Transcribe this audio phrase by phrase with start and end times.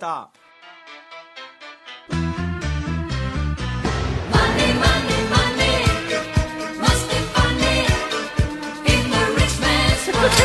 [0.00, 0.32] stop.
[2.08, 2.28] Money,
[4.84, 5.76] money, money.
[6.80, 7.78] Must be funny
[8.92, 10.40] in the rich man's world.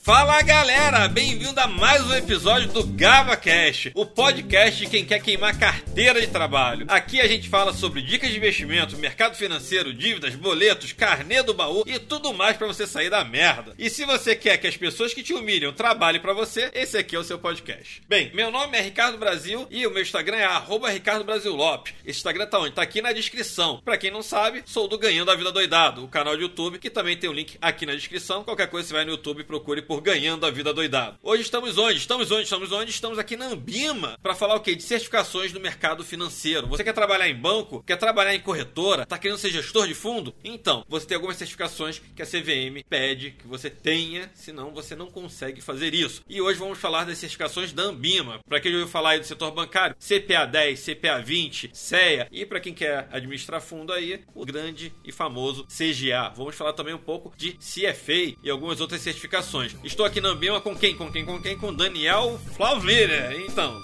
[0.00, 5.58] Fala galera, bem-vindo a mais um episódio do GavaCast, o podcast de quem quer queimar
[5.96, 6.84] carteira de trabalho.
[6.88, 11.84] Aqui a gente fala sobre dicas de investimento, mercado financeiro, dívidas, boletos, carnê do baú
[11.86, 13.74] e tudo mais pra você sair da merda.
[13.78, 17.16] E se você quer que as pessoas que te humilham trabalhem pra você, esse aqui
[17.16, 18.02] é o seu podcast.
[18.06, 21.94] Bem, meu nome é Ricardo Brasil e o meu Instagram é arroba Ricardo Brasil Lopes.
[22.04, 22.74] Esse Instagram tá onde?
[22.74, 23.80] Tá aqui na descrição.
[23.82, 26.90] Pra quem não sabe, sou do Ganhando a Vida Doidado, o canal de YouTube que
[26.90, 28.44] também tem o link aqui na descrição.
[28.44, 31.16] Qualquer coisa você vai no YouTube e procure por Ganhando a Vida Doidado.
[31.22, 31.96] Hoje estamos onde?
[31.96, 32.42] Estamos onde?
[32.42, 32.90] Estamos onde?
[32.90, 34.74] Estamos aqui na Ambima para falar o quê?
[34.74, 36.66] De certificações do mercado financeiro.
[36.68, 37.82] Você quer trabalhar em banco?
[37.82, 39.06] Quer trabalhar em corretora?
[39.06, 40.34] Tá querendo ser gestor de fundo?
[40.44, 45.06] Então, você tem algumas certificações que a CVM pede que você tenha, senão você não
[45.06, 46.22] consegue fazer isso.
[46.28, 48.40] E hoje vamos falar das certificações da Ambima.
[48.48, 52.44] Para quem já ouviu falar aí do setor bancário, CPA 10, CPA 20, CEA e
[52.44, 56.32] para quem quer administrar fundo aí, o grande e famoso CGA.
[56.36, 59.74] Vamos falar também um pouco de CFA e algumas outras certificações.
[59.84, 60.96] Estou aqui na Ambima com quem?
[60.96, 61.24] Com quem?
[61.24, 61.56] Com quem?
[61.56, 63.34] Com Daniel Flavira.
[63.36, 63.80] Então,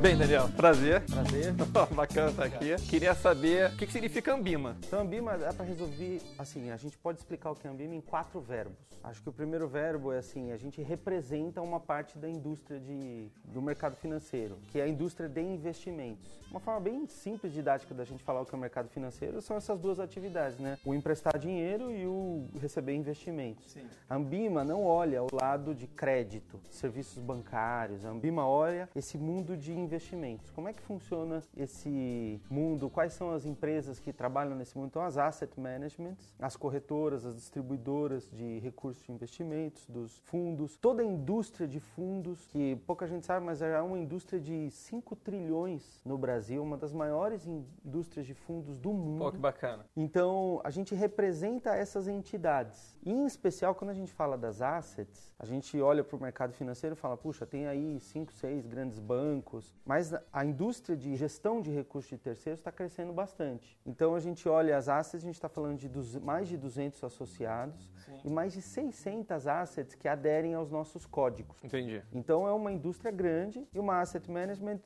[0.00, 1.02] Bem, Daniel, prazer.
[1.04, 1.52] Prazer.
[1.94, 2.74] Bacana estar aqui.
[2.88, 4.74] Queria saber o que, que significa Ambima.
[4.86, 8.00] Então, Ambima dá para resolver, assim, a gente pode explicar o que é Ambima em
[8.00, 8.78] quatro verbos.
[9.04, 13.30] Acho que o primeiro verbo é assim, a gente representa uma parte da indústria de,
[13.44, 16.30] do mercado financeiro, que é a indústria de investimentos.
[16.50, 19.56] Uma forma bem simples, didática da gente falar o que é o mercado financeiro são
[19.56, 20.76] essas duas atividades, né?
[20.84, 23.70] O emprestar dinheiro e o receber investimentos.
[23.70, 23.86] Sim.
[24.08, 28.04] A Ambima não olha o lado de crédito, serviços bancários.
[28.04, 29.89] A Ambima olha esse mundo de investimentos.
[30.54, 32.88] Como é que funciona esse mundo?
[32.90, 34.88] Quais são as empresas que trabalham nesse mundo?
[34.88, 41.02] Então, as asset managements, as corretoras, as distribuidoras de recursos de investimentos, dos fundos, toda
[41.02, 46.00] a indústria de fundos, que pouca gente sabe, mas é uma indústria de 5 trilhões
[46.04, 49.18] no Brasil, uma das maiores indústrias de fundos do mundo.
[49.18, 49.86] Pô, que bacana.
[49.96, 52.98] Então, a gente representa essas entidades.
[53.02, 56.52] E, em especial, quando a gente fala das assets, a gente olha para o mercado
[56.52, 61.60] financeiro e fala, puxa, tem aí cinco, seis grandes bancos, mas a indústria de gestão
[61.60, 63.78] de recursos de terceiros está crescendo bastante.
[63.84, 67.90] Então, a gente olha as assets, a gente está falando de mais de 200 associados
[68.24, 71.62] e mais de 600 assets que aderem aos nossos códigos.
[71.64, 72.02] Entendi.
[72.12, 74.80] Então é uma indústria grande e uma asset management,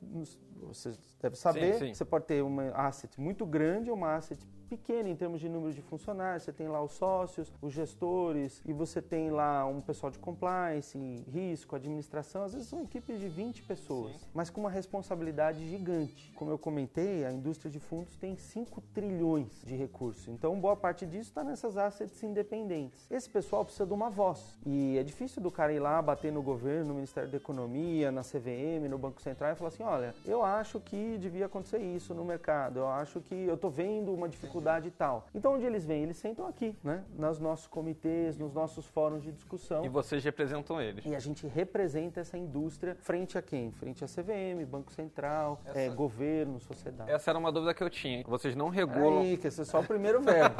[0.61, 1.93] você deve saber, Sim, sim.
[1.93, 5.73] você pode ter uma asset muito grande ou uma asset pequena em termos de número
[5.73, 6.43] de funcionários.
[6.43, 10.97] Você tem lá os sócios, os gestores e você tem lá um pessoal de compliance,
[11.27, 12.43] risco, administração.
[12.43, 16.31] Às vezes são equipes de 20 pessoas, mas com uma responsabilidade gigante.
[16.35, 20.27] Como eu comentei, a indústria de fundos tem 5 trilhões de recursos.
[20.27, 23.07] Então boa parte disso está nessas assets independentes.
[23.09, 26.43] Esse pessoal precisa de uma voz e é difícil do cara ir lá bater no
[26.43, 30.43] governo, no Ministério da Economia, na CVM, no Banco Central e falar assim, olha, eu
[30.43, 34.89] acho que devia acontecer isso no mercado, eu acho que eu tô vendo uma dificuldade
[34.89, 35.27] e tal.
[35.33, 36.03] Então onde eles vêm?
[36.03, 37.03] Eles sentam aqui, né?
[37.17, 39.83] Nos nossos comitês, nos nossos fóruns de discussão.
[39.83, 41.05] E vocês representam eles.
[41.05, 43.71] E a gente representa essa indústria frente a quem?
[43.71, 47.09] Frente à CVM, Banco Central, Essa- é, governo, sociedade.
[47.11, 48.23] Essa era uma dúvida que eu tinha.
[48.27, 49.19] Vocês não regulam.
[49.21, 50.55] Aí, que esse é só o primeiro verbo.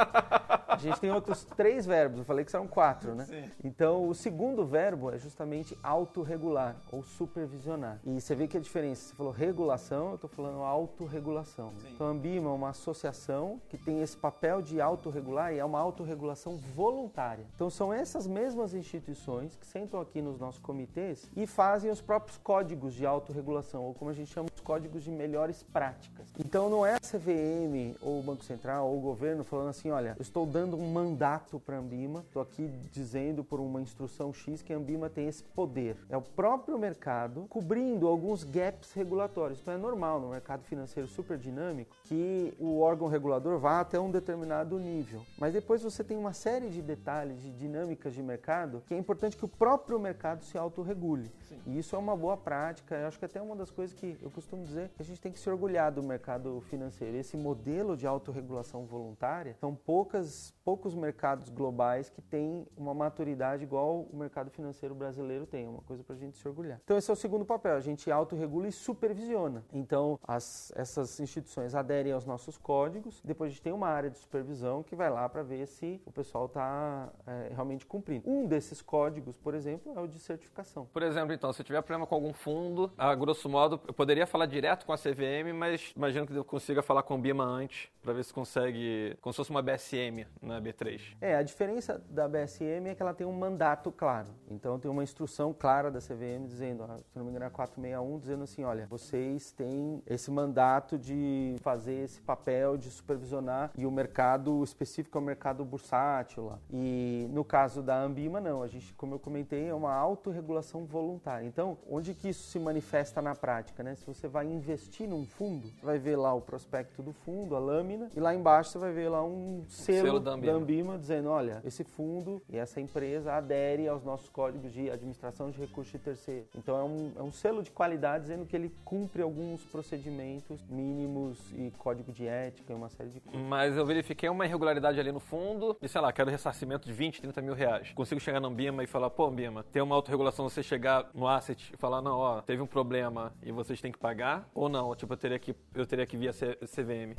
[0.68, 3.50] A gente tem outros três verbos, eu falei que são quatro, né?
[3.64, 8.00] Então, o segundo verbo é justamente autorregular ou supervisionar.
[8.04, 11.72] E você vê que a diferença, você falou regulação, eu estou falando autorregulação.
[11.94, 15.80] Então, a Ambima é uma associação que tem esse papel de autorregular e é uma
[15.80, 17.46] autorregulação voluntária.
[17.56, 22.38] Então, são essas mesmas instituições que sentam aqui nos nossos comitês e fazem os próprios
[22.38, 26.28] códigos de autorregulação, ou como a gente chama, os códigos de melhores práticas.
[26.38, 30.16] Então, não é a CVM ou o Banco Central ou o governo falando assim, olha,
[30.16, 34.62] eu estou dando um mandato para a Ambima, estou aqui dizendo por uma instrução X
[34.62, 35.98] que a Ambima tem esse poder.
[36.08, 39.60] É o próprio mercado cobrindo alguns gaps regulatórios.
[39.60, 44.12] Então é normal no mercado financeiro super dinâmico que o órgão regulador vá até um
[44.12, 45.26] determinado nível.
[45.38, 49.36] Mas depois você tem uma série de detalhes, de dinâmicas de mercado, que é importante
[49.36, 51.32] que o próprio mercado se autorregule.
[51.66, 52.96] E isso é uma boa prática.
[52.96, 55.32] Eu acho que até uma das coisas que eu costumo dizer que a gente tem
[55.32, 57.18] que se orgulhar do mercado financeiro.
[57.18, 64.08] Esse modelo de autorregulação voluntária são poucas, poucos mercados globais que têm uma maturidade igual
[64.12, 65.66] o mercado financeiro brasileiro tem.
[65.66, 66.80] É uma coisa para a gente se orgulhar.
[66.84, 67.76] Então esse é o segundo papel.
[67.76, 69.64] A gente autorregula e supervisiona.
[69.74, 73.22] Então as, essas instituições aderem aos nossos códigos.
[73.24, 76.12] Depois a gente tem uma área de supervisão que vai lá para ver se o
[76.12, 77.10] pessoal está
[77.52, 78.30] realmente cumprindo.
[78.30, 80.86] Um desses códigos, por exemplo, é o de certificação.
[80.92, 84.26] Por exemplo, então, se eu tiver problema com algum fundo, a grosso modo, eu poderia
[84.28, 87.90] falar direto com a CVM, mas imagino que eu consiga falar com o BIMA antes,
[88.02, 91.16] para ver se consegue, como se fosse uma BSM na B3.
[91.22, 94.30] É, a diferença da BSM é que ela tem um mandato claro.
[94.50, 98.44] Então tem uma instrução clara da CVM dizendo, se não me engano é 461, dizendo
[98.44, 104.64] assim, olha, vocês têm esse mandato de fazer esse papel de supervisionar e o mercado
[104.64, 106.60] específico é o mercado bursátil lá.
[106.72, 108.62] E no caso da Ambima, não.
[108.62, 111.46] A gente, como eu comentei, é uma autorregulação voluntária.
[111.46, 113.96] Então, onde que isso se manifesta na prática, né?
[113.96, 117.60] Se você vai investir num fundo, você vai ver lá o prospecto do fundo, a
[117.60, 120.54] lâmina, e lá embaixo você vai ver lá um selo, Selo da da, Ambima.
[120.54, 120.98] Ambima.
[120.98, 125.92] dizendo, olha, esse fundo e essa empresa adere aos nossos códigos de administração de recursos
[125.92, 126.48] de terceiro.
[126.56, 131.40] Então é um, é um selo de qualidade dizendo que ele cumpre alguns procedimentos mínimos
[131.54, 133.42] e código de ética e uma série de coisas.
[133.48, 137.22] Mas eu verifiquei uma irregularidade ali no fundo e, sei lá, quero ressarcimento de 20,
[137.22, 137.92] 30 mil reais.
[137.94, 141.74] Consigo chegar na Ambima e falar, pô, Ambima, tem uma autorregulação, você chegar no asset
[141.74, 144.50] e falar, não, ó, teve um problema e vocês têm que pagar?
[144.54, 144.96] Ou não?
[144.96, 147.16] Tipo, eu teria que, eu teria que via C- CVM.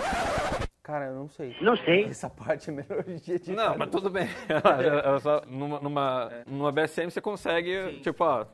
[0.86, 1.56] Cara, eu não sei.
[1.60, 2.04] Não sei.
[2.04, 3.52] Essa parte é melhor de editar.
[3.70, 4.28] Não, mas tudo bem.
[4.48, 8.44] Ela só- numa, numa, numa BSM você consegue, tipo, ó,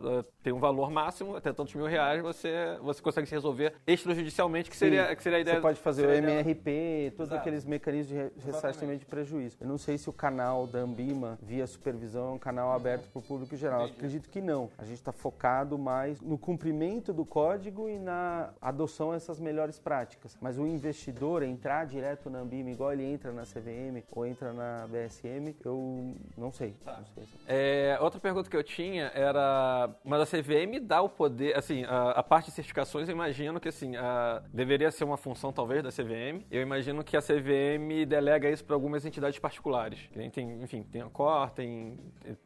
[0.42, 4.76] tem um valor máximo, até tantos mil reais, você, você consegue se resolver extrajudicialmente, que
[4.78, 5.56] seria, que seria a ideia.
[5.58, 7.40] Você pode fazer o a ideia- MRP, todos Exato.
[7.42, 9.58] aqueles mecanismos de re- ressarcimento de prejuízo.
[9.60, 13.18] Eu não sei se o canal da Ambima, via supervisão, é um canal aberto para
[13.18, 13.84] o público geral.
[13.84, 14.70] Acredito que não.
[14.78, 20.34] A gente está focado mais no cumprimento do código e na adoção dessas melhores práticas.
[20.40, 24.86] Mas o investidor entrar direto na Ambima, igual ele entra na CVM ou entra na
[24.88, 26.74] BSM, eu não sei.
[26.84, 31.08] Não sei se- É, outra pergunta que eu tinha era, mas a CVM dá o
[31.08, 35.16] poder, assim, a, a parte de certificações eu imagino que, assim, a- deveria ser uma
[35.16, 36.44] função talvez da CVM.
[36.50, 40.08] Eu imagino que a CVM delega isso para algumas entidades particulares.
[40.12, 40.30] Tem,
[40.62, 41.98] enfim, tem a COR, tem,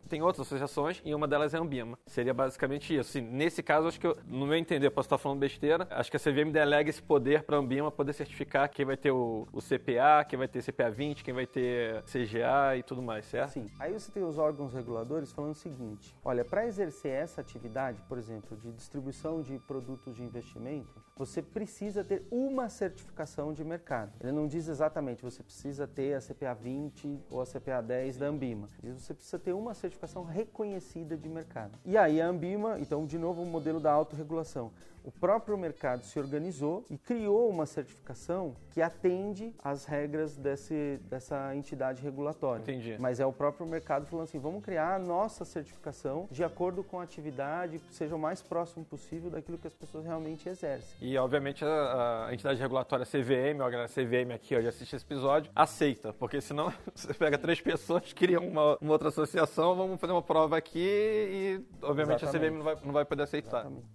[0.08, 1.98] tem outras associações e uma delas é a Ambima.
[2.06, 3.10] Seria basicamente isso.
[3.10, 6.16] Assim, nesse caso, acho que, eu, no meu entender, posso estar falando besteira, acho que
[6.16, 9.60] a CVM delega esse poder para a Ambima poder certificar quem vai ter o, o
[9.66, 13.52] CPA, quem vai ter CPA 20, quem vai ter CGA e tudo mais, certo?
[13.52, 13.70] Sim.
[13.78, 18.18] Aí você tem os órgãos reguladores falando o seguinte: olha, para exercer essa atividade, por
[18.18, 24.12] exemplo, de distribuição de produtos de investimento, você precisa ter uma certificação de mercado.
[24.20, 28.26] Ele não diz exatamente você precisa ter a CPA 20 ou a CPA 10 da
[28.26, 28.68] Ambima.
[28.82, 31.78] Diz você precisa ter uma certificação reconhecida de mercado.
[31.84, 34.70] E aí a Ambima, então de novo o modelo da autorregulação.
[35.06, 41.54] O próprio mercado se organizou e criou uma certificação que atende às regras desse, dessa
[41.54, 42.62] entidade regulatória.
[42.62, 42.96] Entendi.
[42.98, 46.98] Mas é o próprio mercado falando assim, vamos criar a nossa certificação de acordo com
[46.98, 50.96] a atividade, seja o mais próximo possível daquilo que as pessoas realmente exercem.
[51.06, 54.96] E, obviamente, a, a entidade regulatória CVM, ó, a galera CVM aqui, ó, já assiste
[54.96, 56.12] esse episódio, aceita.
[56.12, 60.56] Porque senão você pega três pessoas, criam uma, uma outra associação, vamos fazer uma prova
[60.56, 62.50] aqui e, obviamente, a Exatamente.
[62.50, 63.60] CVM não vai, não vai poder aceitar.
[63.60, 63.86] Exatamente.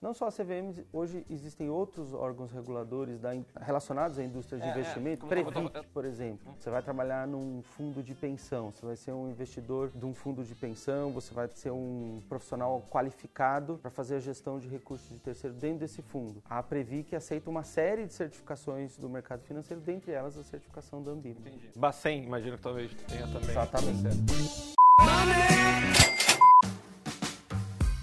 [0.00, 4.68] Não só a CVM, hoje existem outros órgãos reguladores da relacionados à indústria de É,
[4.68, 5.26] é, investimento.
[5.26, 6.54] eu tava- Previt, por exemplo.
[6.58, 10.42] Você vai trabalhar num fundo de pensão, você vai ser um investidor de um fundo
[10.42, 15.18] de pensão, você vai ser um profissional qualificado para fazer a gestão de recursos de
[15.18, 16.42] terceiro dentro desse fundo.
[16.48, 21.10] A Previc aceita uma série de certificações do mercado financeiro, dentre elas a certificação da
[21.10, 21.36] Ambima.
[21.76, 23.50] Bacen, imagino que talvez tenha também.
[23.50, 24.70] Exatamente.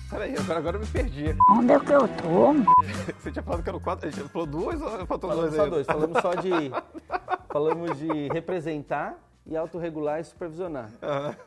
[0.09, 1.35] Peraí, agora, agora eu me perdi.
[1.49, 2.53] Onde é que eu tô?
[3.19, 5.63] Você tinha falado que eram quatro, a gente falou duas ou faltou Falamos duas só
[5.63, 5.69] aí?
[5.69, 5.85] dois.
[5.85, 6.51] Falamos só de.
[7.51, 10.91] falamos de representar e autorregular e supervisionar.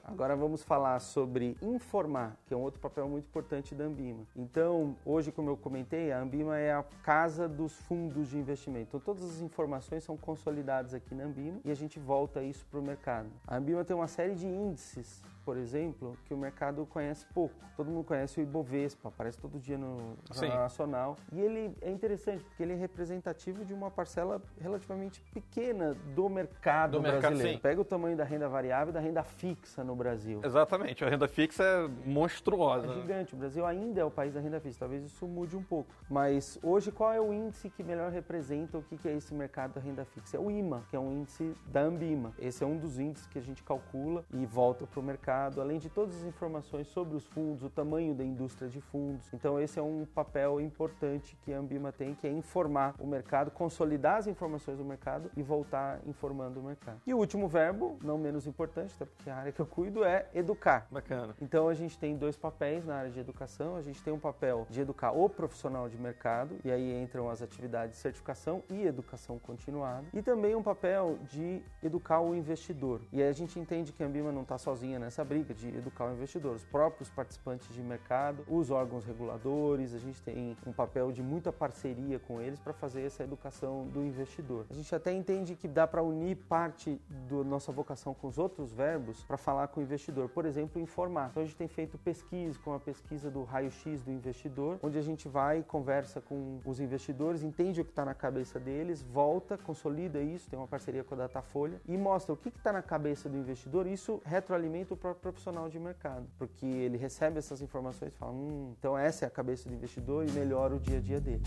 [0.05, 4.27] Agora vamos falar sobre informar, que é um outro papel muito importante da Ambima.
[4.35, 8.89] Então, hoje, como eu comentei, a Ambima é a casa dos fundos de investimento.
[8.89, 12.81] Então, todas as informações são consolidadas aqui na Ambima e a gente volta isso para
[12.81, 13.29] o mercado.
[13.47, 17.57] A Ambima tem uma série de índices, por exemplo, que o mercado conhece pouco.
[17.77, 20.17] Todo mundo conhece o Ibovespa, aparece todo dia no.
[20.33, 21.17] Jornal Nacional.
[21.33, 26.93] E ele é interessante porque ele é representativo de uma parcela relativamente pequena do mercado
[26.93, 27.55] Do mercado, brasileiro.
[27.55, 27.59] sim.
[27.61, 30.41] Pega o tamanho da renda variável e da renda fixa no Brasil.
[30.45, 32.87] Exatamente, a renda fixa é monstruosa.
[32.87, 33.35] É gigante.
[33.35, 34.79] O Brasil ainda é o país da renda fixa.
[34.79, 35.93] Talvez isso mude um pouco.
[36.09, 39.75] Mas hoje, qual é o índice que melhor representa o que que é esse mercado
[39.75, 40.37] da renda fixa?
[40.37, 42.33] É o IMA, que é um índice da Ambima.
[42.39, 45.61] Esse é um dos índices que a gente calcula e volta para o mercado mercado,
[45.61, 49.33] além de todas as informações sobre os fundos, o tamanho da indústria de fundos.
[49.33, 53.51] Então esse é um papel importante que a Ambima tem, que é informar o mercado,
[53.51, 57.01] consolidar as informações do mercado e voltar informando o mercado.
[57.07, 60.29] E o último verbo, não menos importante, até porque a área que eu cuido é
[60.35, 60.87] educar.
[60.91, 61.35] Bacana.
[61.41, 63.77] Então a gente tem dois papéis na área de educação.
[63.77, 67.41] A gente tem um papel de educar o profissional de mercado, e aí entram as
[67.41, 73.01] atividades de certificação e educação continuada, e também um papel de educar o investidor.
[73.13, 76.07] E aí a gente entende que a Ambima não está sozinha nessa briga de educar
[76.07, 76.55] o investidor.
[76.55, 81.53] Os próprios participantes de mercado, os órgãos reguladores, a gente tem um papel de muita
[81.53, 84.67] parceria com eles para fazer essa educação do investidor.
[84.71, 88.73] A gente até entende que dá para unir parte da nossa vocação com os outros
[88.73, 90.29] verbos para falar com o investidor.
[90.29, 91.31] Por exemplo, informar.
[91.31, 95.03] Então a gente tem feito pesquisa, com a pesquisa do raio-x do investidor, onde a
[95.03, 100.21] gente vai, conversa com os investidores, entende o que está na cabeça deles, volta, consolida
[100.21, 103.37] isso, tem uma parceria com a Datafolha e mostra o que está na cabeça do
[103.37, 103.87] investidor.
[103.87, 108.75] Isso retroalimenta o próprio profissional de mercado, porque ele recebe essas informações e fala: hum,
[108.79, 111.43] então essa é a cabeça do investidor e melhora o dia a dia dele.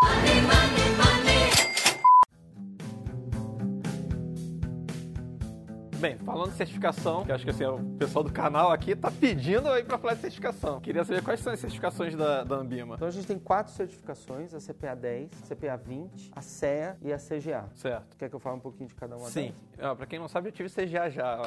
[0.00, 1.11] Money, money, money.
[6.02, 9.68] Bem, falando de certificação, que acho que assim, o pessoal do canal aqui tá pedindo
[9.68, 10.80] aí pra falar de certificação.
[10.80, 12.96] Queria saber quais são as certificações da, da Ambima.
[12.96, 17.12] Então a gente tem quatro certificações: a CPA 10, a CPA 20, a CEA e
[17.12, 17.68] a CGA.
[17.76, 18.16] Certo.
[18.16, 19.54] Quer que eu fale um pouquinho de cada uma Sim.
[19.78, 19.92] delas?
[19.92, 21.38] Ah, pra quem não sabe, eu tive CGA já.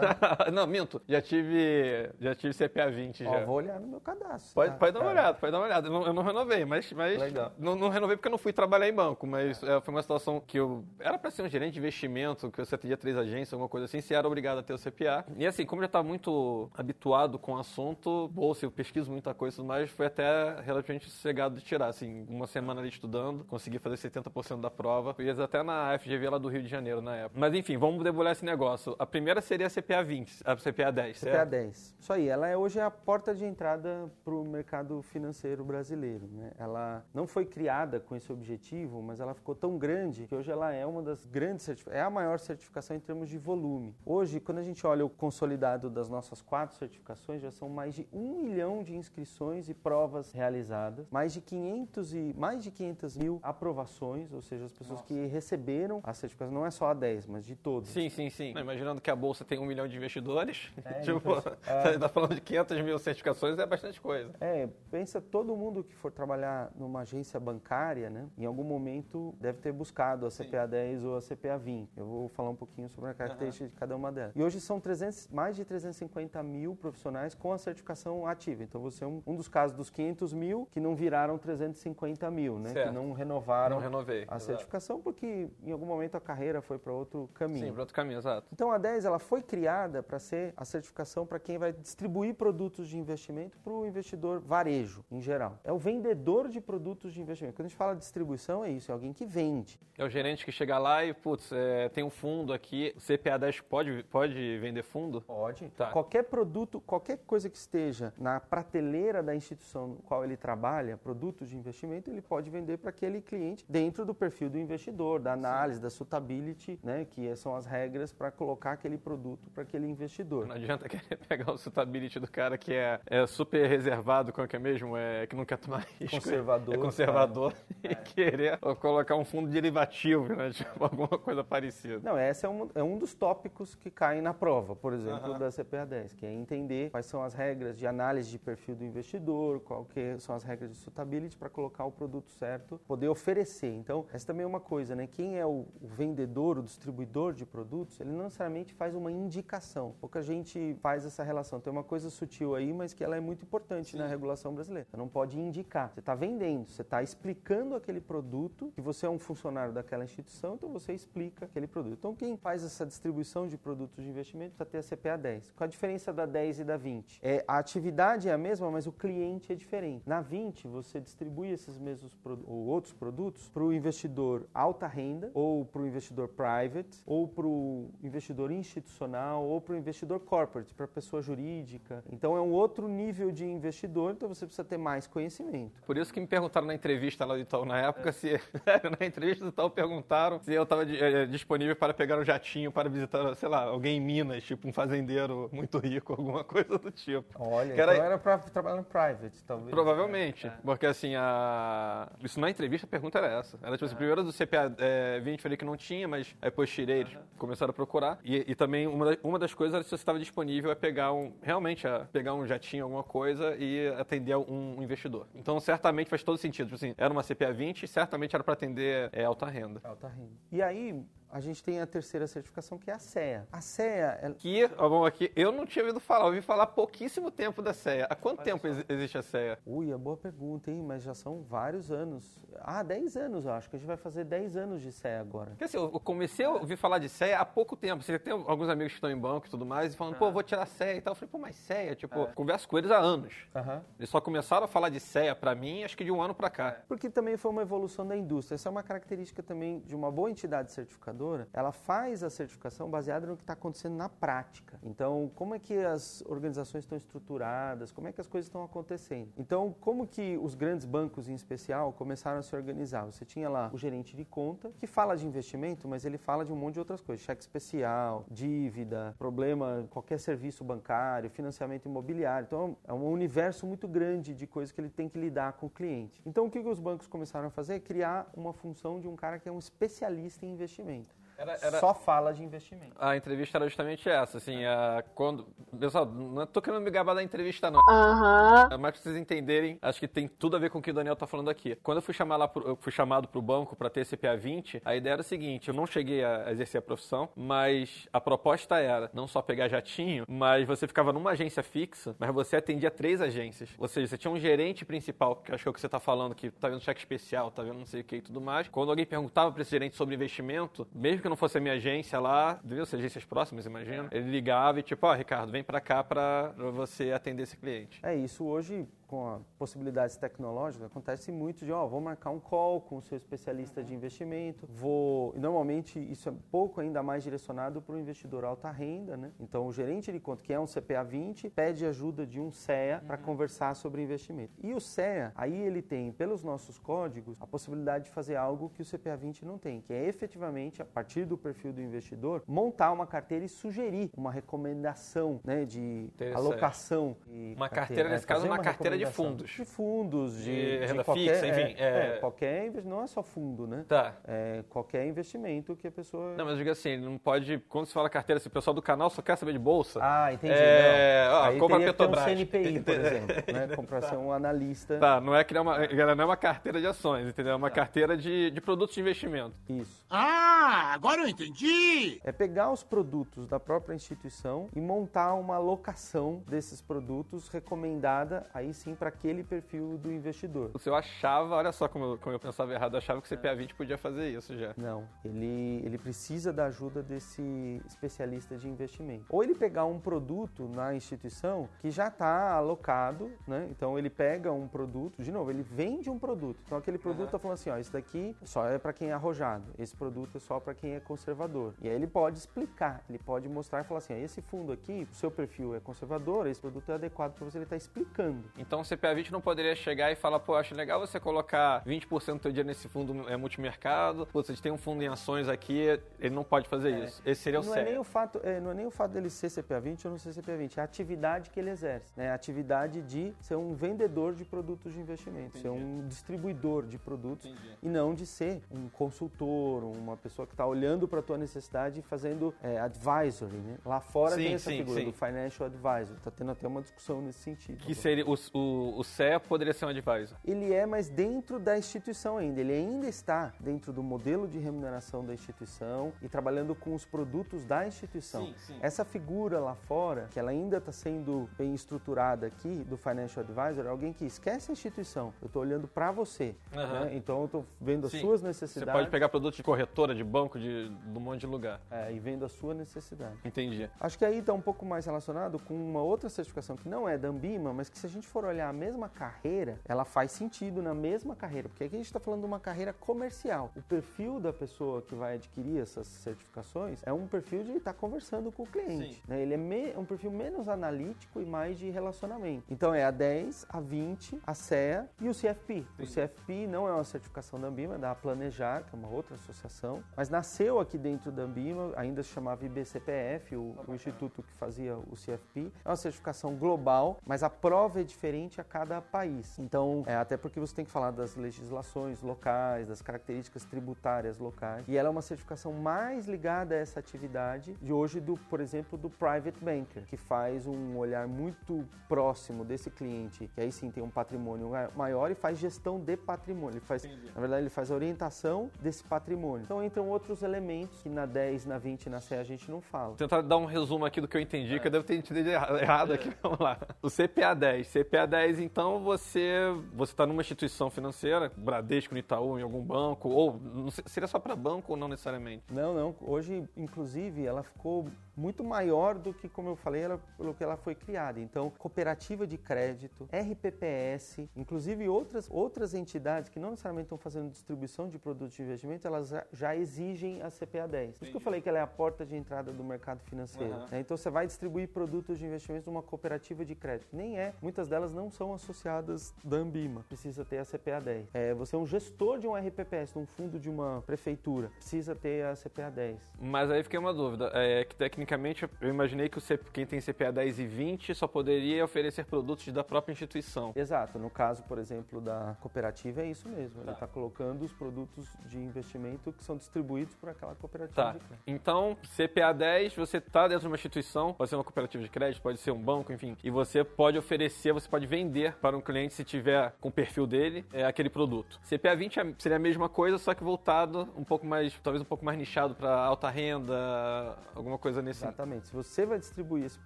[0.52, 1.02] não, minto.
[1.06, 3.30] Já tive, já tive CPA 20 já.
[3.30, 4.54] Ó, vou olhar no meu cadastro.
[4.54, 4.78] Pode, tá?
[4.78, 5.86] pode dar uma Cara, olhada, pode dar uma olhada.
[5.88, 7.52] Eu não, eu não renovei, mas, mas Legal.
[7.58, 10.40] não, não renovei porque eu não fui trabalhar em banco, mas é, foi uma situação
[10.40, 13.68] que eu era para ser um gerente de investimento, que você atendia três agências, alguma
[13.68, 15.24] coisa assim, era obrigado a ter o CPA.
[15.36, 19.34] E assim, como eu já estava muito habituado com o assunto, bolsa, eu pesquiso muita
[19.34, 24.10] coisa mais, foi até relativamente sossegado de tirar, assim, uma semana ali estudando, consegui fazer
[24.10, 27.40] 70% da prova, fiz até na FGV lá do Rio de Janeiro na época.
[27.40, 28.94] Mas enfim, vamos debulhar esse negócio.
[28.98, 31.50] A primeira seria a CPA 20, a CPA 10, CPA certo?
[31.50, 31.96] 10.
[32.00, 36.28] Isso aí, ela é hoje é a porta de entrada para o mercado financeiro brasileiro.
[36.28, 36.52] Né?
[36.58, 40.72] Ela não foi criada com esse objetivo, mas ela ficou tão grande que hoje ela
[40.72, 43.87] é uma das grandes certificações, é a maior certificação em termos de volume.
[44.04, 48.08] Hoje, quando a gente olha o consolidado das nossas quatro certificações, já são mais de
[48.12, 53.38] um milhão de inscrições e provas realizadas, mais de 500 e mais de 500 mil
[53.42, 57.44] aprovações, ou seja, as pessoas que receberam a certificação não é só a 10, mas
[57.44, 57.90] de todos.
[57.90, 58.56] Sim, sim, sim.
[58.56, 61.42] Imaginando que a bolsa tem um milhão de investidores, É, tipo, então,
[61.92, 64.32] você tá falando de 500 mil certificações, é bastante coisa.
[64.40, 68.26] É, pensa todo mundo que for trabalhar numa agência bancária, né?
[68.36, 71.96] Em algum momento deve ter buscado a CPA 10 ou a CPA 20.
[71.96, 74.32] Eu vou falar um pouquinho sobre a característica de cada uma delas.
[74.34, 78.64] E hoje são 300, mais de 350 mil profissionais com a certificação ativa.
[78.64, 82.58] Então você é um, um dos casos dos 500 mil que não viraram 350 mil,
[82.58, 82.70] né?
[82.70, 82.88] Certo.
[82.88, 84.22] Que não renovaram Não renovei.
[84.22, 84.42] a exato.
[84.44, 87.66] certificação porque em algum momento a carreira foi para outro caminho.
[87.66, 88.48] Sim, para outro caminho, exato.
[88.52, 92.88] Então a 10 ela foi criada para ser a certificação para quem vai distribuir produtos
[92.88, 95.58] de investimento para o investidor varejo em geral.
[95.62, 97.54] É o vendedor de produtos de investimento.
[97.56, 99.78] Quando a gente fala de distribuição é isso, é alguém que vende.
[99.96, 103.38] É o gerente que chega lá e, putz, é, tem um fundo aqui, o CPA
[103.38, 105.20] 10 pode, pode vender fundo?
[105.22, 105.68] Pode.
[105.70, 105.90] Tá.
[105.90, 111.48] Qualquer produto, qualquer coisa que esteja na prateleira da instituição no qual ele trabalha, produtos
[111.48, 115.80] de investimento, ele pode vender para aquele cliente dentro do perfil do investidor, da análise,
[115.80, 120.46] da suitability, né, que são as regras para colocar aquele produto para aquele investidor.
[120.46, 124.48] Não adianta querer pegar o suitability do cara que é, é super reservado, como é
[124.48, 124.96] que é mesmo?
[124.96, 126.16] É, que não quer tomar risco.
[126.16, 127.54] Conservador, É conservador.
[127.82, 130.50] E querer colocar um fundo derivativo, né?
[130.50, 132.00] Tipo, alguma coisa parecida.
[132.02, 133.47] Não, esse é um, é um dos tópicos
[133.78, 137.34] que caem na prova, por exemplo, da CPA 10, que é entender quais são as
[137.34, 141.48] regras de análise de perfil do investidor, qual que são as regras de suitability para
[141.48, 143.72] colocar o produto certo, poder oferecer.
[143.74, 145.06] Então, essa também é uma coisa, né?
[145.06, 149.94] Quem é o, o vendedor, o distribuidor de produtos, ele não necessariamente faz uma indicação.
[150.00, 151.60] Pouca gente faz essa relação.
[151.60, 154.86] Tem uma coisa sutil aí, mas que ela é muito importante na regulação brasileira.
[154.90, 155.90] Você não pode indicar.
[155.92, 160.54] Você está vendendo, você está explicando aquele produto, que você é um funcionário daquela instituição,
[160.54, 161.98] então você explica aquele produto.
[161.98, 165.52] Então, quem faz essa distribuição de produtos de investimento precisa ter a CPA 10.
[165.52, 167.20] Qual a diferença da 10 e da 20?
[167.22, 170.08] É, a atividade é a mesma, mas o cliente é diferente.
[170.08, 172.16] Na 20, você distribui esses mesmos
[172.46, 177.46] ou outros produtos para o investidor alta renda, ou para o investidor private, ou para
[177.46, 182.02] o investidor institucional, ou para o investidor corporate, para a pessoa jurídica.
[182.10, 185.82] Então, é um outro nível de investidor, então você precisa ter mais conhecimento.
[185.84, 187.86] Por isso que me perguntaram na entrevista lá do Itaú na É.
[187.88, 188.28] época se.
[189.00, 190.84] na entrevista do Itaú perguntaram se eu estava
[191.26, 194.72] disponível para pegar um jatinho para visitar era, sei lá, alguém em Minas, tipo um
[194.72, 197.24] fazendeiro muito rico, alguma coisa do tipo.
[197.38, 199.70] Olha, Que era- então era pra trabalhar no private, talvez.
[199.70, 200.50] Provavelmente.
[200.64, 202.08] Porque assim, a.
[202.22, 203.58] Isso na entrevista a pergunta era essa.
[203.62, 206.70] Era tipo assim, primeiro do CPA é, 20 falei que não tinha, mas aí depois
[206.70, 208.18] tirei, eles começaram a procurar.
[208.24, 211.12] E, e também uma, da- uma das coisas era se você estava disponível a pegar
[211.12, 211.32] um.
[211.42, 215.26] Realmente, a pegar um jatinho, alguma coisa e atender um, um investidor.
[215.34, 216.66] Então, certamente faz todo sentido.
[216.66, 219.80] Tipo assim, era uma CPA 20 e certamente era para atender é, alta renda.
[219.84, 220.30] Alta renda.
[220.50, 223.46] E aí, a gente tem a terceira certificação, que é a CEA.
[223.52, 226.66] A CEA, ela- Que, ó, bom, aqui, eu não tinha ouvido falar, ouvi falar há
[226.66, 228.06] pouquíssimo tempo da CEA.
[228.08, 229.58] Há quanto tempo exi- existe a CEA?
[229.66, 230.82] Ui, é boa pergunta, hein?
[230.86, 232.24] Mas já são vários anos.
[232.60, 235.50] Ah, 10 anos, eu acho que a gente vai fazer 10 anos de CEA agora.
[235.50, 238.02] Porque assim, eu comecei a ouvir falar de CEA há pouco tempo.
[238.02, 240.42] Você tem alguns amigos que estão em banco e tudo mais, e falando, pô, vou
[240.42, 241.12] tirar CEA e tal.
[241.12, 243.34] Eu falei, pô, mas CEA, tipo, converso com eles há anos.
[243.54, 243.82] Aham.
[243.98, 246.48] Eles só começaram a falar de CEA pra mim, acho que de um ano pra
[246.50, 246.80] cá.
[246.88, 248.54] Porque também foi uma evolução da indústria.
[248.54, 251.17] Essa é uma característica também de uma boa entidade certificadora.
[251.52, 254.78] Ela faz a certificação baseada no que está acontecendo na prática.
[254.82, 257.92] Então, como é que as organizações estão estruturadas?
[257.92, 259.32] Como é que as coisas estão acontecendo?
[259.36, 263.04] Então, como que os grandes bancos, em especial, começaram a se organizar?
[263.06, 266.52] Você tinha lá o gerente de conta, que fala de investimento, mas ele fala de
[266.52, 267.24] um monte de outras coisas.
[267.24, 272.46] Cheque especial, dívida, problema, qualquer serviço bancário, financiamento imobiliário.
[272.46, 275.70] Então, é um universo muito grande de coisas que ele tem que lidar com o
[275.70, 276.20] cliente.
[276.24, 277.74] Então, o que os bancos começaram a fazer?
[277.74, 281.07] É criar uma função de um cara que é um especialista em investimento.
[281.38, 282.96] Era- era- Só fala de investimento.
[282.98, 285.46] A entrevista era justamente essa, assim, a, quando...
[285.78, 287.80] Pessoal, não tô querendo me gabar da entrevista, não.
[287.88, 288.68] Aham.
[288.78, 291.14] Mas pra vocês entenderem, acho que tem tudo a ver com o que o Daniel
[291.14, 291.76] tá falando aqui.
[291.76, 294.82] Quando eu fui chamar lá pro, eu fui chamado pro banco para ter CPA 20,
[294.84, 298.78] a ideia era o seguinte, eu não cheguei a exercer a profissão, mas a proposta
[298.78, 303.20] era não só pegar jatinho, mas você ficava numa agência fixa, mas você atendia três
[303.20, 303.68] agências.
[303.78, 306.00] Ou seja, você tinha um gerente principal, que acho que é o que você tá
[306.00, 308.68] falando, que tá vendo cheque especial, tá vendo não sei o que e tudo mais.
[308.68, 312.18] Quando alguém perguntava para esse gerente sobre investimento, mesmo que não fosse a minha agência
[312.18, 316.02] lá, deviam ser agências próximas, imagino, ele ligava e tipo, ó, Ricardo, vem para cá
[316.02, 318.00] para você atender esse cliente.
[318.02, 322.80] É isso hoje com a possibilidades tecnológicas acontece muito de ó vou marcar um call
[322.82, 327.80] com o seu especialista de investimento vou e normalmente isso é pouco ainda mais direcionado
[327.80, 329.32] para o investidor alta renda né?
[329.40, 333.02] Então o gerente de conta que é um CPA 20 pede ajuda de um CEA
[333.06, 334.52] para conversar sobre investimento.
[334.62, 338.82] E o CEA aí ele tem pelos nossos códigos a possibilidade de fazer algo que
[338.82, 342.92] o CPA 20 não tem que é efetivamente a partir do perfil do investidor montar
[342.92, 347.16] uma carteira e sugerir uma recomendação né de alocação
[347.56, 349.50] Uma carteira, nesse caso, fazer uma carteira de fundos.
[349.50, 353.06] De fundos, de, De renda qualquer, fixa, enfim, É, é- é, qualquer investimento, não é
[353.06, 353.84] só fundo, né?
[353.88, 354.14] Tá.
[354.26, 356.34] É qualquer investimento que a pessoa.
[356.36, 357.58] Não, mas eu digo assim, ele não pode.
[357.68, 360.00] Quando se fala carteira, se o pessoal do canal só quer saber de bolsa.
[360.02, 360.52] Ah, entendi.
[360.56, 362.24] É, ó, Aí compra teria que ter um Petrobras.
[362.38, 363.68] CNPI, por exemplo, né?
[363.76, 364.98] Comprar ser um analista.
[364.98, 365.76] Tá, não é criar uma.
[365.84, 367.52] Ela não é uma carteira de ações, entendeu?
[367.52, 369.54] É uma carteira de, de produtos de investimento.
[369.68, 370.04] Isso.
[370.10, 372.20] Ah, agora eu entendi!
[372.24, 378.72] É pegar os produtos da própria instituição e montar uma alocação desses produtos recomendada aí
[378.72, 380.70] sim para aquele perfil do investidor.
[380.78, 383.36] Se eu achava, olha só como eu, como eu pensava errado, eu achava que o
[383.36, 384.74] CPA 20 podia fazer isso já.
[384.76, 389.24] Não, ele, ele precisa da ajuda desse especialista de investimento.
[389.28, 393.68] Ou ele pegar um produto na instituição que já está alocado, né?
[393.70, 396.60] Então ele pega um produto, de novo, ele vende um produto.
[396.64, 399.64] Então aquele produto está falando assim, ó, isso daqui só é para quem é arrojado,
[399.78, 401.74] esse produto é só para quem é conservador.
[401.80, 405.06] E aí ele pode explicar, ele pode mostrar e falar assim, ó, esse fundo aqui,
[405.10, 408.44] o seu perfil é conservador, esse produto é adequado para você, ele está explicando.
[408.56, 412.34] Então o CPA 20 não poderia chegar e falar, pô, acho legal você colocar 20%
[412.34, 415.98] do teu dinheiro nesse fundo é, multimercado, pô, você tem um fundo em ações aqui,
[416.18, 417.22] ele não pode fazer isso.
[417.24, 419.30] Esse seria o não é nem o fato é, não é nem o fato dele
[419.30, 422.30] ser CPA 20 ou não ser CPA 20, é a atividade que ele exerce, né?
[422.30, 427.52] A atividade de ser um vendedor de produtos de investimento, ser um distribuidor de produtos
[427.82, 432.00] e não de ser um consultor, uma pessoa que está olhando para a tua necessidade
[432.00, 433.78] e fazendo é, advisory, né?
[433.84, 435.06] Lá fora Sim, tem essa sim, figura sim.
[435.06, 437.78] do financial advisor, tá tendo até uma discussão nesse sentido.
[437.78, 438.58] Que seria o, o,
[438.96, 440.36] o CEA poderia ser um advisor.
[440.44, 442.60] Ele é, mas dentro da instituição ainda.
[442.60, 447.64] Ele ainda está dentro do modelo de remuneração da instituição e trabalhando com os produtos
[447.64, 448.46] da instituição.
[448.46, 448.78] Sim, sim.
[448.80, 453.86] Essa figura lá fora, que ela ainda está sendo bem estruturada aqui, do Financial Advisor,
[453.86, 455.32] é alguém que esquece a instituição.
[455.40, 456.54] Eu estou olhando para você.
[456.74, 457.04] Aham.
[457.06, 457.10] né?
[457.14, 458.20] Então eu estou vendo as Sim.
[458.20, 461.46] suas Você necessidades pode pegar produtos de corretora, de banco, de, de um monte de
[461.46, 461.80] lugar.
[461.90, 463.36] é, e vendo a sua necessidade.
[463.44, 463.88] Entendi.
[464.00, 467.16] Acho que aí está um pouco mais relacionado com uma outra certificação que não é
[467.18, 470.32] da Ambima, mas que se a gente for olhar olhar a mesma carreira, ela faz
[470.32, 473.70] sentido na mesma carreira, porque aqui a gente está falando de uma carreira comercial.
[473.76, 478.50] O perfil da pessoa que vai adquirir essas certificações é um perfil de estar conversando
[478.50, 479.22] com o cliente.
[479.28, 479.40] né?
[479.40, 482.64] Ele é me- um perfil menos analítico e mais de relacionamento.
[482.68, 485.86] Então é a 10, a 20, a CEA e o CFP.
[485.98, 489.34] O CFP não é uma certificação da Ambima, é da Planejar, que é uma outra
[489.36, 494.52] associação, mas nasceu aqui dentro da Ambima, ainda se chamava IBCPF, o, o instituto que
[494.54, 495.70] fazia o CFP.
[495.84, 499.58] É uma certificação global, mas a prova é diferente a cada país.
[499.58, 504.84] Então, é, até porque você tem que falar das legislações locais, das características tributárias locais.
[504.88, 508.96] E ela é uma certificação mais ligada a essa atividade de hoje, do, por exemplo,
[508.96, 514.02] do private banker, que faz um olhar muito próximo desse cliente, que aí sim tem
[514.02, 516.74] um patrimônio maior e faz gestão de patrimônio.
[516.78, 519.64] Ele faz, na verdade, ele faz a orientação desse patrimônio.
[519.64, 522.80] Então entram outros elementos que na 10, na 20 e na CE a gente não
[522.80, 523.08] fala.
[523.08, 525.48] Vou tentar dar um resumo aqui do que eu entendi, que eu devo ter entendido
[525.50, 526.32] erra- errado aqui.
[526.42, 526.78] Vamos lá.
[527.02, 527.86] O CPA 10.
[527.88, 529.62] CPA 10, então, você
[529.94, 533.60] você está numa instituição financeira, Bradesco, Itaú, em algum banco, ou
[534.06, 535.64] seria só para banco ou não necessariamente?
[535.70, 536.14] Não, não.
[536.20, 538.06] Hoje, inclusive, ela ficou
[538.38, 541.40] muito maior do que, como eu falei, ela, pelo que ela foi criada.
[541.40, 548.08] Então, cooperativa de crédito, RPPS, inclusive outras, outras entidades que não necessariamente estão fazendo distribuição
[548.08, 551.16] de produtos de investimento, elas já, já exigem a CPA 10.
[551.16, 553.74] Por isso que eu falei que ela é a porta de entrada do mercado financeiro.
[553.90, 554.00] né?
[554.00, 557.08] Então, você vai distribuir produtos de investimento numa cooperativa de crédito.
[557.12, 557.52] Nem é.
[557.60, 560.04] Muitas delas não são associadas da Ambima.
[560.08, 561.28] Precisa ter a CPA 10.
[561.34, 564.68] É, você é um gestor de um RPPS, de um fundo de uma prefeitura.
[564.76, 566.18] Precisa ter a CPA 10.
[566.40, 567.50] Mas aí fiquei uma dúvida.
[567.54, 567.96] É que
[568.28, 572.26] tecnicamente eu imaginei que o C- quem tem CPA 10 e 20 só poderia oferecer
[572.26, 573.72] produtos da própria instituição.
[573.74, 574.18] Exato.
[574.18, 576.82] No caso, por exemplo, da cooperativa, é isso mesmo.
[576.82, 581.12] Ele está colocando os produtos de investimento que são distribuídos por aquela cooperativa Tá.
[581.12, 581.42] de crédito.
[581.46, 585.40] Então, CPA 10, você está dentro de uma instituição, pode ser uma cooperativa de crédito,
[585.42, 589.14] pode ser um banco, enfim, e você pode oferecer, você pode vender para um cliente,
[589.14, 591.58] se tiver com o perfil dele, é, aquele produto.
[591.62, 595.04] CPA 20 é- seria a mesma coisa, só que voltado um pouco mais, talvez um
[595.06, 598.68] pouco mais nichado para alta renda, alguma coisa nesse Exatamente.
[598.68, 599.78] Se você vai distribuir esse,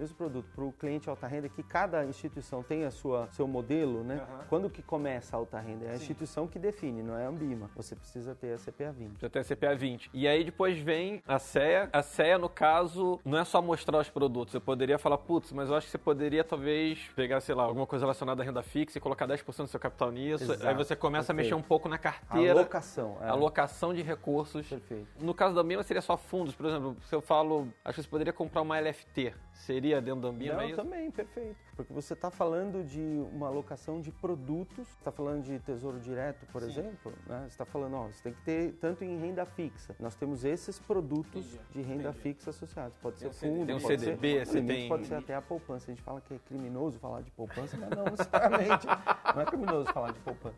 [0.00, 4.02] esse produto para o cliente alta renda, que cada instituição tem a sua seu modelo,
[4.04, 4.24] né?
[4.48, 5.86] Quando que começa a alta renda?
[5.86, 7.70] É a instituição que define, não é a Ambima.
[7.76, 9.24] Você precisa ter a CPA 20.
[9.26, 10.10] até CPA 20.
[10.12, 11.88] E aí depois vem a CEA.
[11.92, 14.54] A CEA, no caso, não é só mostrar os produtos.
[14.54, 17.86] Eu poderia falar, putz, mas eu acho que você poderia talvez pegar, sei lá, alguma
[17.86, 20.44] coisa relacionada à renda fixa e colocar 10% do seu capital nisso.
[20.44, 22.52] Exato, aí você começa a mexer um pouco na carteira.
[22.60, 23.16] Alocação.
[23.20, 23.28] é.
[23.28, 24.66] Alocação de recursos.
[24.68, 25.06] Perfeito.
[25.20, 28.32] No caso da Ambima seria só fundos, por exemplo, se eu falo, acho que poderia
[28.32, 30.76] comprar uma LFT, seria dentro da Ambima, Não, é isso?
[30.76, 31.56] também, perfeito.
[31.76, 33.00] Porque você está falando de
[33.32, 37.40] uma alocação de produtos, está falando de tesouro direto, por exemplo, né?
[37.42, 39.94] você está falando, ó, você tem que ter tanto em renda fixa.
[39.98, 42.96] Nós temos esses produtos de renda fixa associados.
[42.98, 45.40] Pode ser fundo, tem um pode CDB, ser, você limite tem- pode ser até a
[45.42, 45.90] poupança.
[45.90, 48.86] A gente fala que é criminoso falar de poupança, mas não necessariamente.
[49.34, 50.56] não é criminoso falar de poupança.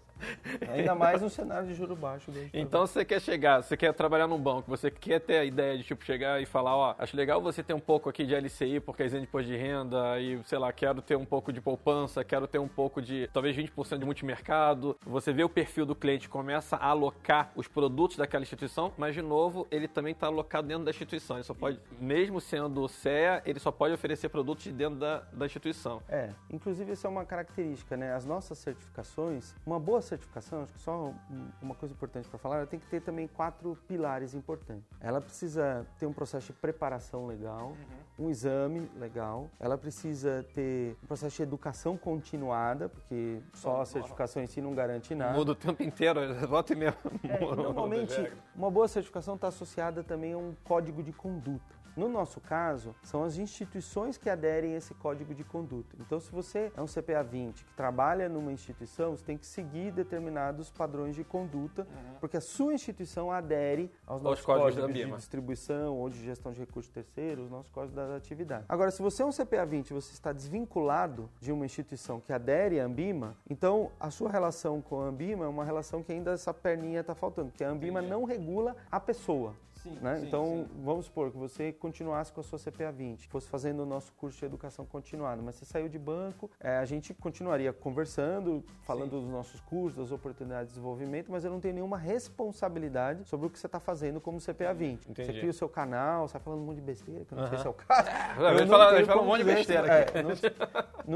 [0.72, 2.30] Ainda mais no cenário de juro baixo.
[2.30, 5.76] do Então você quer chegar, você quer trabalhar num banco, você quer ter a ideia
[5.76, 8.80] de tipo chegar e falar, ó, acho legal você ter um pouco aqui de LCI
[8.80, 12.22] porque isento de imposto de renda e, sei lá, quero ter um pouco de poupança,
[12.24, 14.96] quero ter um pouco de, talvez 20% de multimercado.
[15.06, 19.22] Você vê o perfil do cliente, começa a alocar os produtos daquela instituição, mas de
[19.22, 21.36] novo, ele também está alocado dentro da instituição.
[21.36, 25.46] Ele só pode, mesmo sendo CEA, ele só pode oferecer produtos de dentro da, da
[25.46, 26.00] instituição.
[26.08, 28.12] É, inclusive essa é uma característica, né?
[28.14, 32.56] As nossas certificações, uma boa certificação, acho que só um- uma coisa importante para falar,
[32.58, 34.84] ela tem que ter também quatro pilares importantes.
[35.00, 37.76] Ela precisa ter um processo de preparação legal,
[38.18, 44.42] um exame legal, ela precisa ter um processo de educação continuada, porque só a certificação
[44.42, 45.32] em si não garante nada.
[45.36, 46.96] Muda o tempo inteiro, volta e meia.
[47.22, 51.83] É, normalmente, uma boa certificação está associada também a um código de conduta.
[51.96, 55.96] No nosso caso, são as instituições que aderem a esse código de conduta.
[56.00, 59.92] Então, se você é um CPA 20 que trabalha numa instituição, você tem que seguir
[59.92, 61.86] determinados padrões de conduta,
[62.20, 66.52] porque a sua instituição adere aos nossos códigos códigos, da de distribuição ou de gestão
[66.52, 68.64] de recursos terceiros, os nossos códigos da atividade.
[68.68, 72.32] Agora, se você é um CPA 20 e você está desvinculado de uma instituição que
[72.32, 76.32] adere à Ambima, então a sua relação com a Ambima é uma relação que ainda
[76.32, 79.54] essa perninha está faltando, porque a Ambima não regula a pessoa.
[80.00, 80.22] Né?
[80.26, 84.12] então, vamos supor que você continuasse com a sua CPA 20, fosse fazendo o nosso
[84.14, 89.10] curso de educação continuada, mas você saiu de banco, é, a gente continuaria conversando, falando
[89.20, 93.50] dos nossos cursos, das oportunidades de desenvolvimento, mas eu não tenho nenhuma responsabilidade sobre o
[93.50, 95.10] que você está fazendo como CPA 20.
[95.10, 95.26] Entendi.
[95.32, 97.58] Você cria o seu canal, sai falando um monte de besteira, que eu não sei
[97.58, 98.08] se é o caso.
[98.38, 98.58] A Eu
[98.98, 100.18] gente fala um monte de besteira se- aqui.
[100.18, 100.30] é, não-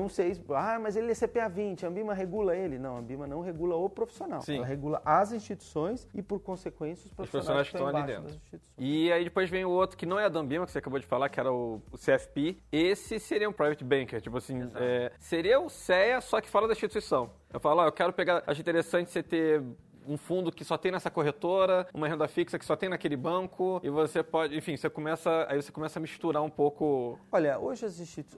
[0.03, 2.79] Não sei, se- ah, mas ele é CPA 20, a Ambima regula ele.
[2.79, 4.43] Não, a Ambima não regula o profissional.
[4.43, 4.57] Sim.
[4.57, 8.58] Ela regula as instituições e, por consequência, os profissionais, profissionais que estão ali embaixo dentro.
[8.77, 10.99] E aí depois vem o outro que não é a da Ambima, que você acabou
[10.99, 12.59] de falar, que era o, o CFP.
[12.71, 16.73] Esse seria um private banker, tipo assim, é, seria o CEA, só que fala da
[16.73, 17.31] instituição.
[17.53, 19.63] Eu falo, ó, eu quero pegar, acho interessante você ter
[20.09, 23.81] um fundo que só tem nessa corretora, uma renda fixa que só tem naquele banco,
[23.83, 27.87] e você pode, enfim, você começa, aí você começa a misturar um pouco Olha, hoje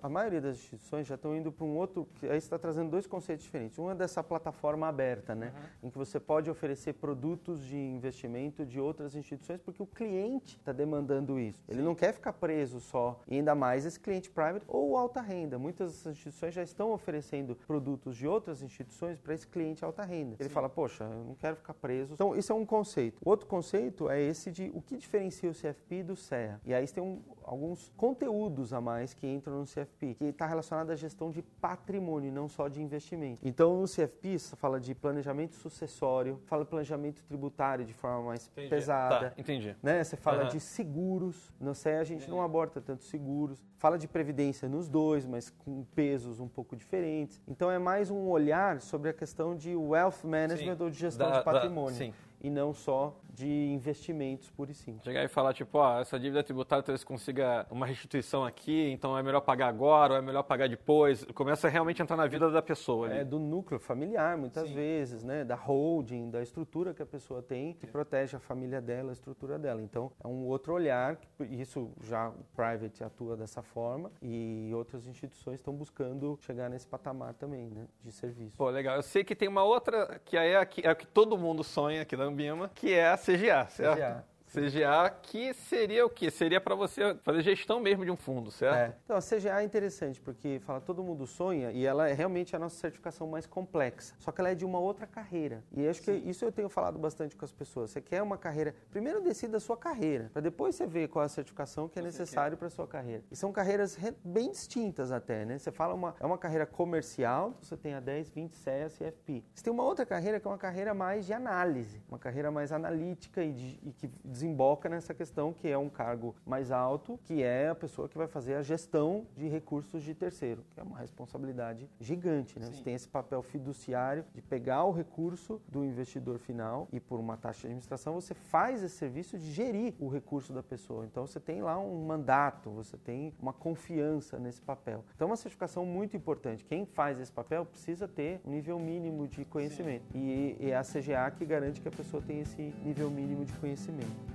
[0.03, 2.09] a maioria das instituições já estão indo para um outro.
[2.17, 3.79] que Aí você está trazendo dois conceitos diferentes.
[3.79, 5.53] Um é dessa plataforma aberta, né?
[5.83, 10.73] Em que você pode oferecer produtos de investimento de outras instituições, porque o cliente está
[10.73, 11.63] demandando isso.
[11.69, 15.59] Ele não quer ficar preso só, e ainda mais esse cliente private ou alta renda.
[15.59, 20.37] Muitas dessas instituições já estão oferecendo produtos de outras instituições para esse cliente alta renda.
[20.39, 22.14] Ele fala, poxa, eu não quero ficar preso.
[22.14, 23.20] Então, isso é um conceito.
[23.25, 26.61] Outro conceito é esse de o que diferencia o CFP do CEA.
[26.64, 30.91] E aí tem um- alguns conteúdos a mais que entram no CFP, que está relacionado
[30.91, 33.41] à gestão de patrimônio, não só de investimento.
[33.45, 38.47] Então, no CFP, você fala de planejamento sucessório, fala de planejamento tributário de forma mais
[38.47, 39.31] pesada.
[39.31, 39.75] Tá, entendi.
[39.83, 40.05] Né?
[40.05, 40.51] Você fala Aham.
[40.51, 41.53] de seguros.
[41.61, 43.61] No CEA a gente não aborda tanto seguros.
[43.79, 47.43] Fala de previdência nos dois, mas com pesos um pouco diferentes.
[47.49, 50.83] Então é mais um olhar sobre a questão de wealth management Sim.
[50.85, 51.97] ou de gestão Da- de da- patrimônio.
[51.99, 52.15] sim.
[52.43, 55.03] E não só de investimentos pura e simples.
[55.03, 59.22] Chegar e falar, tipo, ó, essa dívida tributária talvez consiga uma restituição aqui, então é
[59.22, 61.24] melhor pagar agora ou é melhor pagar depois.
[61.35, 63.18] Começa a realmente entrar na vida da pessoa ali.
[63.20, 65.42] É do núcleo familiar, muitas vezes, né?
[65.42, 69.59] Da holding, da estrutura que a pessoa tem, que protege a família dela, a estrutura
[69.59, 69.81] dela.
[69.81, 71.18] Então, é um outro olhar,
[71.50, 77.33] isso já o private atua dessa forma e outras instituições estão buscando chegar nesse patamar
[77.35, 77.87] também, né?
[78.05, 78.57] De serviço.
[78.57, 78.96] Pô, legal.
[78.96, 81.38] Eu sei que tem uma outra que aí é a que, é a que todo
[81.38, 83.97] mundo sonha aqui da Ambima, que é a CGA, certo?
[84.01, 84.30] CGA.
[84.53, 86.31] CGA, que seria o quê?
[86.31, 88.77] Seria para você fazer gestão mesmo de um fundo, certo?
[88.77, 88.97] É.
[89.05, 92.59] Então, a CGA é interessante porque fala todo mundo sonha e ela é realmente a
[92.59, 94.15] nossa certificação mais complexa.
[94.19, 95.63] Só que ela é de uma outra carreira.
[95.73, 97.91] E acho que isso eu tenho falado bastante com as pessoas.
[97.91, 101.27] Você quer uma carreira, primeiro decida a sua carreira, para depois você ver qual é
[101.27, 103.23] a certificação que é necessário para a sua carreira.
[103.31, 105.59] E são carreiras re- bem distintas até, né?
[105.59, 109.45] Você fala uma é uma carreira comercial, você tem a 10, 20 CEA, CFP.
[109.55, 112.73] Você tem uma outra carreira que é uma carreira mais de análise, uma carreira mais
[112.73, 117.42] analítica e, de- e que desemboca nessa questão que é um cargo mais alto, que
[117.42, 120.98] é a pessoa que vai fazer a gestão de recursos de terceiro, que é uma
[120.98, 122.66] responsabilidade gigante, né?
[122.66, 127.37] Você tem esse papel fiduciário de pegar o recurso do investidor final e por uma
[127.37, 131.05] taxa de administração você faz esse serviço de gerir o recurso da pessoa.
[131.05, 135.05] Então você tem lá um mandato, você tem uma confiança nesse papel.
[135.14, 136.64] Então é uma certificação muito importante.
[136.64, 140.05] Quem faz esse papel precisa ter um nível mínimo de conhecimento.
[140.14, 143.53] E, e é a CGA que garante que a pessoa tem esse nível mínimo de
[143.55, 144.30] conhecimento.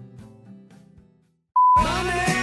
[1.77, 2.35] Bem,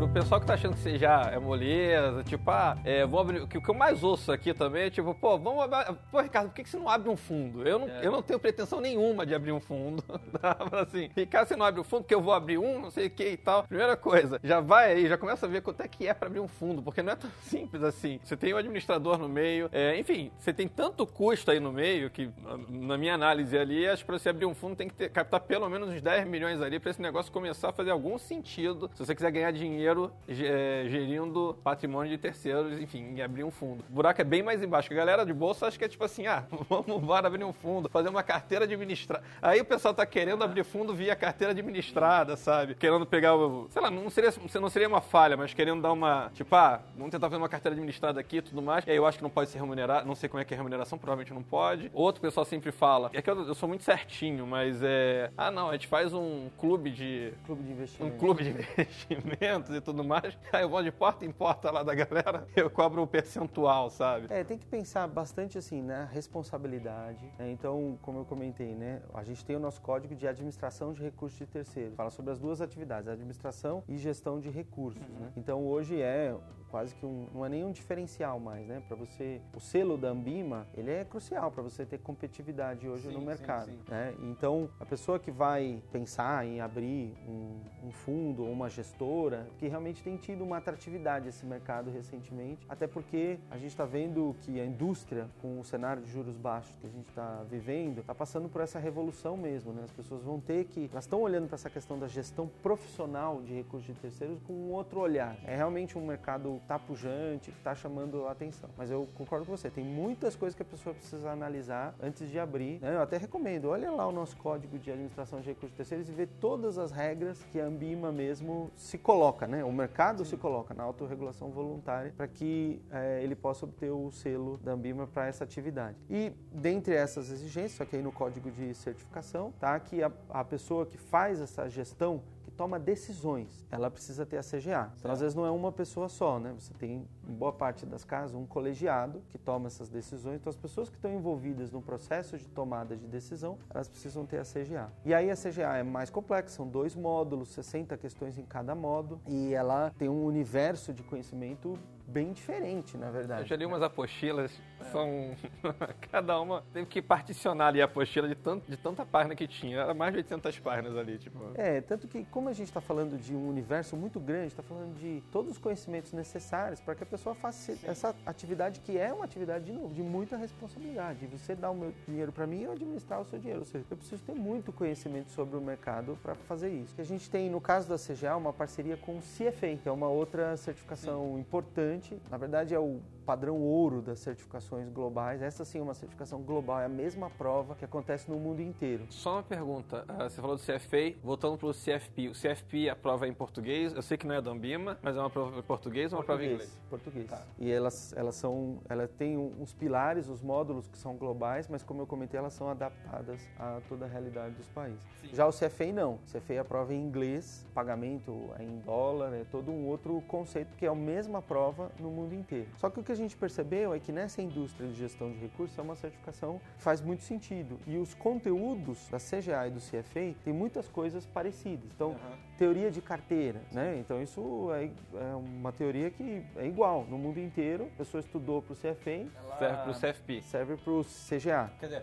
[0.00, 3.42] pro pessoal que tá achando que você já é moleza, tipo, ah, é, vou abrir.
[3.42, 5.94] O que o eu mais ouço aqui também é tipo, pô, vamos abrir.
[6.10, 7.68] Pô, Ricardo, por que, que você não abre um fundo?
[7.68, 10.02] Eu não, eu não tenho pretensão nenhuma de abrir um fundo.
[10.40, 10.56] Tá?
[10.80, 13.10] assim, Ricardo, você não abre um fundo, porque eu vou abrir um, não sei o
[13.10, 13.64] que e tal.
[13.64, 16.40] Primeira coisa, já vai aí, já começa a ver quanto é que é pra abrir
[16.40, 18.18] um fundo, porque não é tão simples assim.
[18.22, 22.08] Você tem um administrador no meio, é, enfim, você tem tanto custo aí no meio
[22.10, 22.30] que,
[22.68, 25.40] na minha análise ali, acho que pra você abrir um fundo tem que ter, captar
[25.40, 28.90] pelo menos uns 10 milhões ali pra esse negócio começar a fazer algum sentido.
[28.94, 29.89] Se você quiser ganhar dinheiro
[30.28, 33.84] é, gerindo patrimônio de terceiros, enfim, e abrir um fundo.
[33.88, 34.92] O buraco é bem mais embaixo.
[34.92, 37.88] A galera de bolsa acha que é tipo assim, ah, vamos embora abrir um fundo,
[37.88, 39.24] fazer uma carteira administrada.
[39.40, 42.74] Aí o pessoal tá querendo abrir fundo via carteira administrada, sabe?
[42.74, 43.68] Querendo pegar o.
[43.70, 46.30] Sei lá, não seria, não seria uma falha, mas querendo dar uma.
[46.34, 48.86] Tipo, ah, vamos tentar fazer uma carteira administrada aqui e tudo mais.
[48.86, 50.06] E aí eu acho que não pode ser remunerado.
[50.06, 51.90] Não sei como é que é a remuneração, provavelmente não pode.
[51.94, 53.10] Outro pessoal sempre fala.
[53.12, 55.30] É que eu, eu sou muito certinho, mas é.
[55.36, 58.18] Ah, não, a gente faz um clube de Clube de um investimento.
[58.18, 58.50] clube de
[58.80, 60.38] investimentos e tudo mais.
[60.52, 64.26] Aí eu vou de porta em porta lá da galera, eu cobro um percentual, sabe?
[64.30, 67.24] É, tem que pensar bastante assim na responsabilidade.
[67.38, 67.50] né?
[67.50, 71.38] Então, como eu comentei, né, a gente tem o nosso código de administração de recursos
[71.38, 71.94] de terceiro.
[71.96, 75.02] Fala sobre as duas atividades, administração e gestão de recursos.
[75.08, 75.32] Né?
[75.36, 76.34] Então, hoje é
[76.70, 78.82] quase que um, não é nenhum diferencial mais, né?
[78.86, 83.20] Para você, o selo da Ambima, ele é crucial para você ter competitividade hoje no
[83.20, 83.70] mercado.
[83.88, 84.14] Né?
[84.20, 89.68] Então, a pessoa que vai pensar em abrir um, um fundo ou uma gestora, que
[89.68, 94.60] realmente tem tido uma atratividade esse mercado recentemente, até porque a gente está vendo que
[94.60, 98.48] a indústria, com o cenário de juros baixos que a gente está vivendo, está passando
[98.48, 99.72] por essa revolução mesmo.
[99.72, 99.82] Né?
[99.84, 103.54] As pessoas vão ter que, elas estão olhando para essa questão da gestão profissional de
[103.54, 105.36] recursos de terceiros com um outro olhar.
[105.44, 108.70] É realmente um mercado tá pujante, que está chamando a atenção.
[108.76, 112.38] Mas eu concordo com você, tem muitas coisas que a pessoa precisa analisar antes de
[112.38, 112.80] abrir.
[112.80, 112.94] né?
[112.94, 116.26] Eu até recomendo, olha lá o nosso código de administração de recursos terceiros e vê
[116.26, 119.64] todas as regras que a Ambima mesmo se coloca, né?
[119.64, 124.58] O mercado se coloca na autorregulação voluntária para que eh, ele possa obter o selo
[124.58, 125.96] da Ambima para essa atividade.
[126.08, 130.44] E dentre essas exigências, só que aí no código de certificação, tá que a, a
[130.44, 132.22] pessoa que faz essa gestão
[132.60, 134.92] toma decisões, ela precisa ter a CGA.
[134.98, 136.54] Então, às vezes, não é uma pessoa só, né?
[136.58, 140.36] Você tem, em boa parte das casas, um colegiado que toma essas decisões.
[140.40, 144.38] Então, as pessoas que estão envolvidas no processo de tomada de decisão, elas precisam ter
[144.38, 144.90] a CGA.
[145.04, 149.20] E aí, a CGA é mais complexa, são dois módulos, 60 questões em cada módulo,
[149.28, 151.78] e ela tem um universo de conhecimento
[152.10, 153.48] bem diferente, na Eu verdade.
[153.48, 154.52] já li umas apostilas,
[154.90, 155.30] são.
[156.10, 159.78] Cada uma teve que particionar ali a apostila de, tanto, de tanta página que tinha.
[159.80, 161.38] Era mais de 800 páginas ali, tipo.
[161.54, 164.94] É, tanto que como a gente está falando de um universo muito grande, está falando
[164.98, 169.24] de todos os conhecimentos necessários para que a pessoa faça essa atividade que é uma
[169.24, 171.26] atividade, de novo, de muita responsabilidade.
[171.26, 173.60] Você dá o meu dinheiro para mim e eu administrar o seu dinheiro.
[173.60, 176.94] Ou seja, eu preciso ter muito conhecimento sobre o mercado para fazer isso.
[176.94, 179.92] Que a gente tem, no caso da CGA, uma parceria com o CFA, que é
[179.92, 182.20] uma outra certificação importante.
[182.30, 183.00] Na verdade, é o
[183.30, 185.40] padrão ouro das certificações globais.
[185.40, 189.06] Essa sim é uma certificação global, é a mesma prova que acontece no mundo inteiro.
[189.08, 190.04] Só uma pergunta.
[190.08, 192.28] ah, Você falou do CFA, voltando para o CFP.
[192.28, 193.92] O CFP, a prova é em português.
[193.94, 196.24] Eu sei que não é da Ambima, mas é uma prova em português ou uma
[196.24, 196.76] prova em inglês?
[196.90, 197.30] Português.
[197.56, 202.02] E elas, elas são, ela tem uns pilares, os módulos que são globais, mas como
[202.02, 205.00] eu comentei, elas são adaptadas a toda a realidade dos países.
[205.32, 206.14] Já o CFA não.
[206.14, 210.20] O CFA é a prova em inglês, pagamento é em dólar, é todo um outro
[210.26, 212.66] conceito que é a mesma prova no mundo inteiro.
[212.76, 215.78] Só que o que a gente percebeu é que nessa indústria de gestão de recursos
[215.78, 217.78] é uma certificação que faz muito sentido.
[217.86, 221.90] E os conteúdos da CGA e do CFA têm muitas coisas parecidas.
[221.94, 222.16] Então,
[222.60, 223.96] teoria de carteira, né?
[223.98, 227.88] Então isso é, é uma teoria que é igual no mundo inteiro.
[227.94, 229.26] A pessoa estudou para o CFA,
[229.58, 230.42] Serve para o CFP.
[230.42, 231.72] serve para o CGA.
[231.80, 232.02] Quer dizer,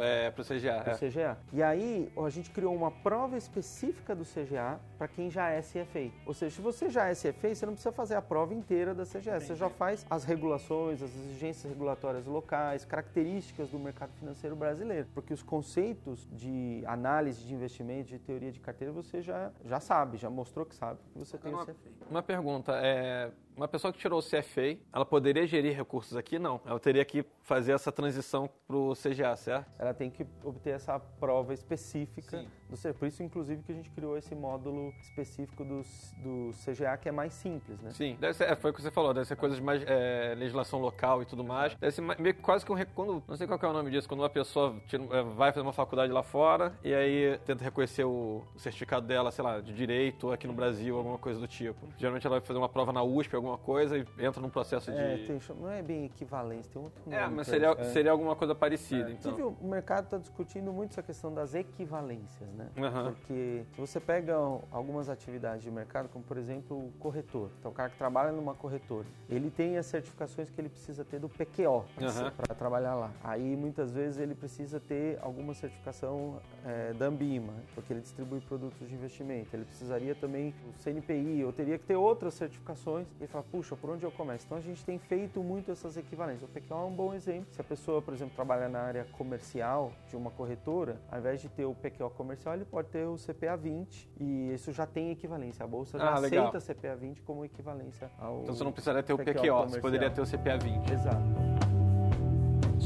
[0.00, 0.80] é, é para o CGA.
[0.82, 0.96] pro é.
[0.96, 1.36] CGA.
[1.52, 6.12] E aí a gente criou uma prova específica do CGA para quem já é CFA.
[6.24, 9.04] Ou seja, se você já é CFA, você não precisa fazer a prova inteira da
[9.04, 9.40] CGA.
[9.40, 15.08] Você já faz as regulações, as exigências regulatórias locais, características do mercado financeiro brasileiro.
[15.12, 20.18] Porque os conceitos de análise de investimento, de teoria de carteira, você já, já sabe,
[20.18, 21.74] já mostrou que sabe, porque você tem Uma, CFA.
[22.10, 26.38] uma pergunta, é, uma pessoa que tirou o CFA, ela poderia gerir recursos aqui?
[26.38, 26.60] Não.
[26.64, 29.66] Ela teria que fazer essa transição para o CGA, certo?
[29.78, 32.92] ela tem que obter essa prova específica do C.
[32.92, 35.82] Por isso, inclusive, que a gente criou esse módulo específico do,
[36.18, 37.90] do CGA, que é mais simples, né?
[37.90, 40.78] Sim, deve ser, é, foi o que você falou, deve ser coisas mais é, legislação
[40.80, 41.74] local e tudo mais.
[41.76, 44.20] Deve ser meio quase que um quando não sei qual é o nome disso, quando
[44.20, 48.44] uma pessoa tira- é, vai fazer uma faculdade lá fora e aí tenta reconhecer o,
[48.54, 51.88] o certificado dela, sei lá, de direito aqui no Brasil, alguma coisa do tipo.
[51.96, 54.98] Geralmente ela vai fazer uma prova na USP, alguma coisa e entra num processo de
[54.98, 57.16] É, tem- não é bem equivalência, tem outro nome.
[57.16, 57.68] É, mas seria.
[57.68, 57.84] É.
[57.84, 59.32] seria alguma coisa parecida, então.
[59.32, 62.68] Inclusive, o mercado está discutindo muito essa questão das equivalências, né?
[62.78, 63.12] Aham.
[63.12, 64.34] Porque se você pega
[64.70, 68.54] algumas atividades de mercado, como por exemplo o corretor, então o cara que trabalha numa
[68.54, 72.32] corretora, ele tem as certificações que ele precisa ter do PQO Aham.
[72.36, 73.10] para trabalhar lá.
[73.22, 78.88] Aí muitas vezes ele precisa ter alguma certificação é, da Ambima, porque ele distribui produtos
[78.88, 79.54] de investimento.
[79.54, 83.06] Ele precisaria também do CNPI, ou teria que ter outras certificações.
[83.18, 84.44] E ele fala, puxa, por onde eu começo?
[84.46, 86.48] Então a gente tem feito muito essas equivalências.
[86.48, 87.46] O PQO é um bom exemplo.
[87.52, 91.48] Se a pessoa, por exemplo, trabalha na área comercial de uma corretora, ao invés de
[91.48, 95.64] ter o PQO comercial, ele pode ter o CPA 20 e isso já tem equivalência.
[95.64, 99.12] A bolsa já Ah, aceita CPA 20 como equivalência ao Então você não precisaria ter
[99.12, 100.92] o PQO PQO, você poderia ter o CPA 20.
[100.92, 101.77] Exato.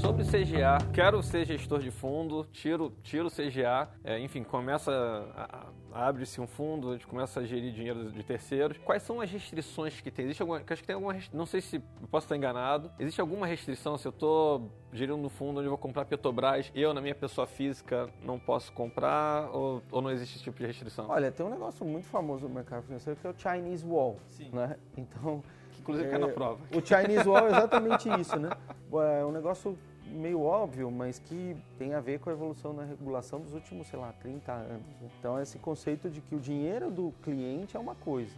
[0.02, 4.90] Sobre CGA, quero ser gestor de fundo, tiro, tiro o CGA, é, enfim, começa,
[5.36, 8.76] a- a- abre-se um fundo, a gente começa a gerir dinheiro de terceiros.
[8.78, 10.24] Quais são as restrições que tem?
[10.24, 13.20] Existe alguma, que acho que tem alguma, não sei se eu posso estar enganado, existe
[13.20, 17.00] alguma restrição se eu estou gerindo um fundo onde eu vou comprar Petrobras, eu, na
[17.00, 21.06] minha pessoa física, não posso comprar ou, ou não existe esse tipo de restrição?
[21.08, 24.18] Olha, tem um negócio muito famoso no mercado financeiro que é o Chinese Wall,
[24.52, 24.76] né?
[24.96, 25.44] Então,
[25.78, 26.60] Inclusive cai na prova.
[26.72, 28.50] O Chinese Wall é exatamente isso, né?
[28.94, 29.76] É um negócio
[30.12, 33.98] meio óbvio, mas que tem a ver com a evolução na regulação dos últimos, sei
[33.98, 34.84] lá, 30 anos.
[35.18, 38.34] Então, esse conceito de que o dinheiro do cliente é uma coisa.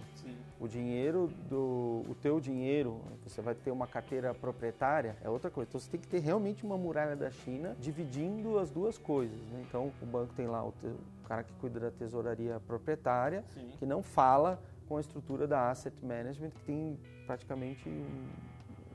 [0.61, 2.05] O dinheiro do...
[2.09, 5.69] O teu dinheiro, você vai ter uma carteira proprietária, é outra coisa.
[5.69, 9.65] Então, você tem que ter realmente uma muralha da China dividindo as duas coisas, né?
[9.69, 13.45] Então, o banco tem lá o, te- o cara que cuida da tesouraria proprietária,
[13.79, 14.59] que não fala
[14.89, 18.27] com a estrutura da asset management, que tem praticamente um,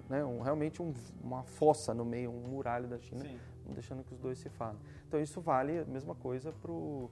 [0.10, 0.94] né, um- realmente um-
[1.24, 3.24] uma fossa no meio, um muralho da China
[3.66, 4.80] não deixando que os dois se falem.
[5.10, 7.10] Então isso vale a mesma coisa para o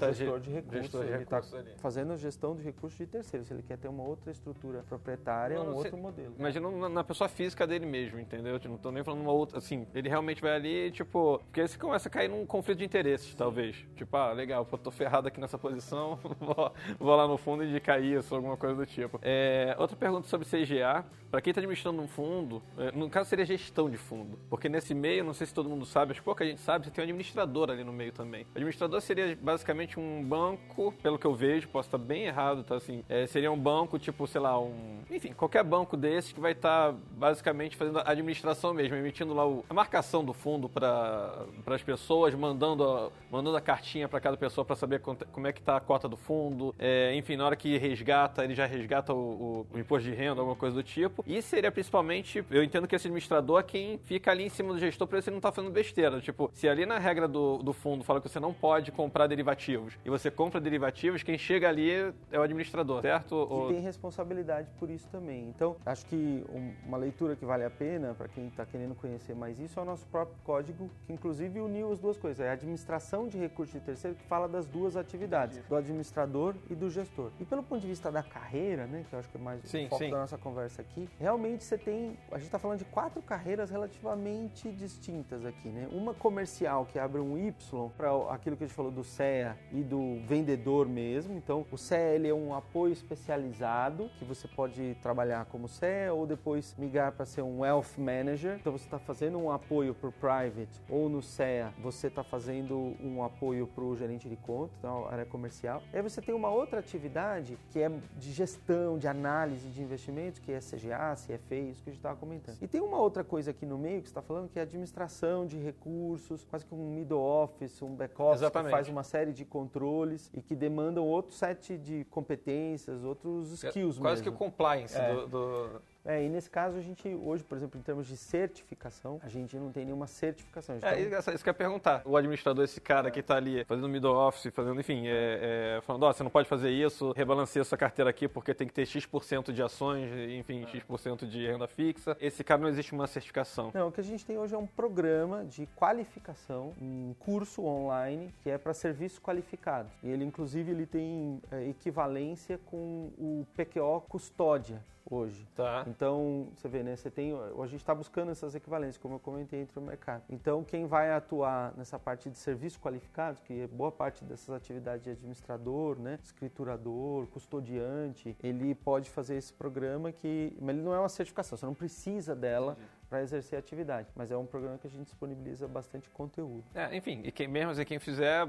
[0.00, 0.82] tá gestor ge- de recursos.
[0.82, 1.40] gestor de ele está
[1.78, 3.46] fazendo a gestão de recursos de terceiros.
[3.46, 6.34] Se ele quer ter uma outra estrutura proprietária, Não, um não, outro se- modelo.
[6.36, 8.58] Imagina na, na pessoa física dele mesmo, entendeu?
[8.58, 11.68] Tipo, Não tô nem falando uma outra, assim, ele realmente vai ali, tipo, porque aí
[11.68, 13.86] você começa a cair num conflito de interesses, talvez.
[13.94, 18.02] Tipo, ah, legal, pô, tô ferrado aqui nessa posição, vou, vou lá no fundo indicar
[18.02, 19.20] isso, alguma coisa do tipo.
[19.22, 23.44] É, outra pergunta sobre CGA, para quem tá administrando um fundo, é, no caso seria
[23.44, 26.44] gestão de fundo, porque nesse meio, não sei se todo mundo sabe, acho que pouca
[26.44, 28.42] gente sabe, você tem um administrador ali no meio também.
[28.42, 32.76] O administrador seria basicamente um banco, pelo que eu vejo, posso estar bem errado, tá
[32.76, 36.52] assim, é, seria um banco tipo, sei lá, um, enfim, qualquer banco desses que vai
[36.52, 41.82] estar basicamente fazendo a administração mesmo, emitindo lá o- a marcação do fundo para as
[41.82, 45.76] pessoas, mandando a, mandando a cartinha para cada pessoa para saber como é que tá
[45.76, 49.66] a cota do fundo, é, enfim, na hora que resgata, ele já resgata o, o-
[49.74, 51.22] o imposto de renda, alguma coisa do tipo.
[51.26, 54.78] E seria principalmente, eu entendo que esse administrador é quem fica ali em cima do
[54.78, 56.20] gestor para ele não tá fazendo besteira.
[56.20, 59.98] Tipo, se ali na regra do, do fundo fala que você não pode comprar derivativos
[60.04, 61.90] e você compra derivativos, quem chega ali
[62.30, 63.34] é o administrador, certo?
[63.34, 65.48] E Ou- tem responsabilidade por isso também.
[65.48, 69.34] Então, acho que um- uma leitura que vale a pena para quem está querendo conhecer
[69.34, 72.38] mais isso é o nosso próprio código, que inclusive uniu as duas coisas.
[72.46, 76.74] É a administração de recursos de terceiro que fala das duas atividades, do administrador e
[76.76, 77.30] do gestor.
[77.40, 79.86] E pelo ponto de vista da carreira, né, que eu acho que é mais Sim,
[79.86, 80.10] o foco sim.
[80.10, 84.70] da nossa conversa aqui, realmente você tem, a gente está falando de quatro carreiras relativamente
[84.70, 85.88] distintas aqui, né?
[85.90, 89.82] Uma comercial que abre um Y para aquilo que a gente falou do CEA e
[89.82, 91.34] do vendedor mesmo.
[91.34, 96.26] Então, o CEA ele é um apoio especializado que você pode trabalhar como CEA ou
[96.26, 98.56] depois migrar para ser um Wealth Manager.
[98.60, 102.96] Então, você está fazendo um apoio para o Private ou no CEA você está fazendo
[103.00, 105.82] um apoio para o gerente de conta, então área comercial.
[105.92, 110.52] Aí você tem uma outra atividade que é de gestão, de análise de investimentos, que
[110.52, 112.58] é CGA, CFA, isso que a gente estava comentando.
[112.60, 115.58] E tem uma outra coisa aqui no meio que está falando que é administração de
[115.58, 118.70] recursos, quase que um middle office, um back office que Exatamente.
[118.72, 124.22] faz uma série de controles e que demandam outro set de competências, outros skills Quase
[124.22, 124.44] que o mesmo.
[124.44, 125.14] compliance É.
[125.14, 129.20] do- do, É, e nesse caso a gente hoje, por exemplo, em termos de certificação,
[129.22, 130.76] a gente não tem nenhuma certificação.
[130.76, 132.02] É, tá- isso isso que eu ia perguntar.
[132.04, 136.04] O administrador, esse cara que tá ali fazendo middle office, fazendo, enfim, é, é, falando,
[136.04, 139.52] ó, você não pode fazer isso, rebalanceia sua carteira aqui porque tem que ter X%
[139.52, 142.16] de ações, enfim, X% de renda fixa.
[142.20, 143.70] Esse cara não existe uma certificação.
[143.74, 148.34] Não, o que a gente tem hoje é um programa de qualificação, um curso online
[148.42, 149.92] que é para serviços qualificados.
[150.02, 155.46] E ele, inclusive, ele tem é, equivalência com o PQO Custódia hoje.
[155.54, 155.84] Tá.
[155.88, 156.94] Então, você vê, né?
[156.94, 160.22] Você tem, a gente está buscando essas equivalências, como eu comentei entre o mercado.
[160.30, 165.04] Então, quem vai atuar nessa parte de serviços qualificados, que é boa parte dessas atividades
[165.04, 170.98] de administrador, né, escriturador, custodiante, ele pode fazer esse programa que, mas ele não é
[170.98, 172.76] uma certificação, você não precisa dela
[173.10, 176.62] para exercer a atividade, mas é um programa que a gente disponibiliza bastante conteúdo.
[176.72, 178.46] É, enfim, e quem, mesmo assim, quem fizer,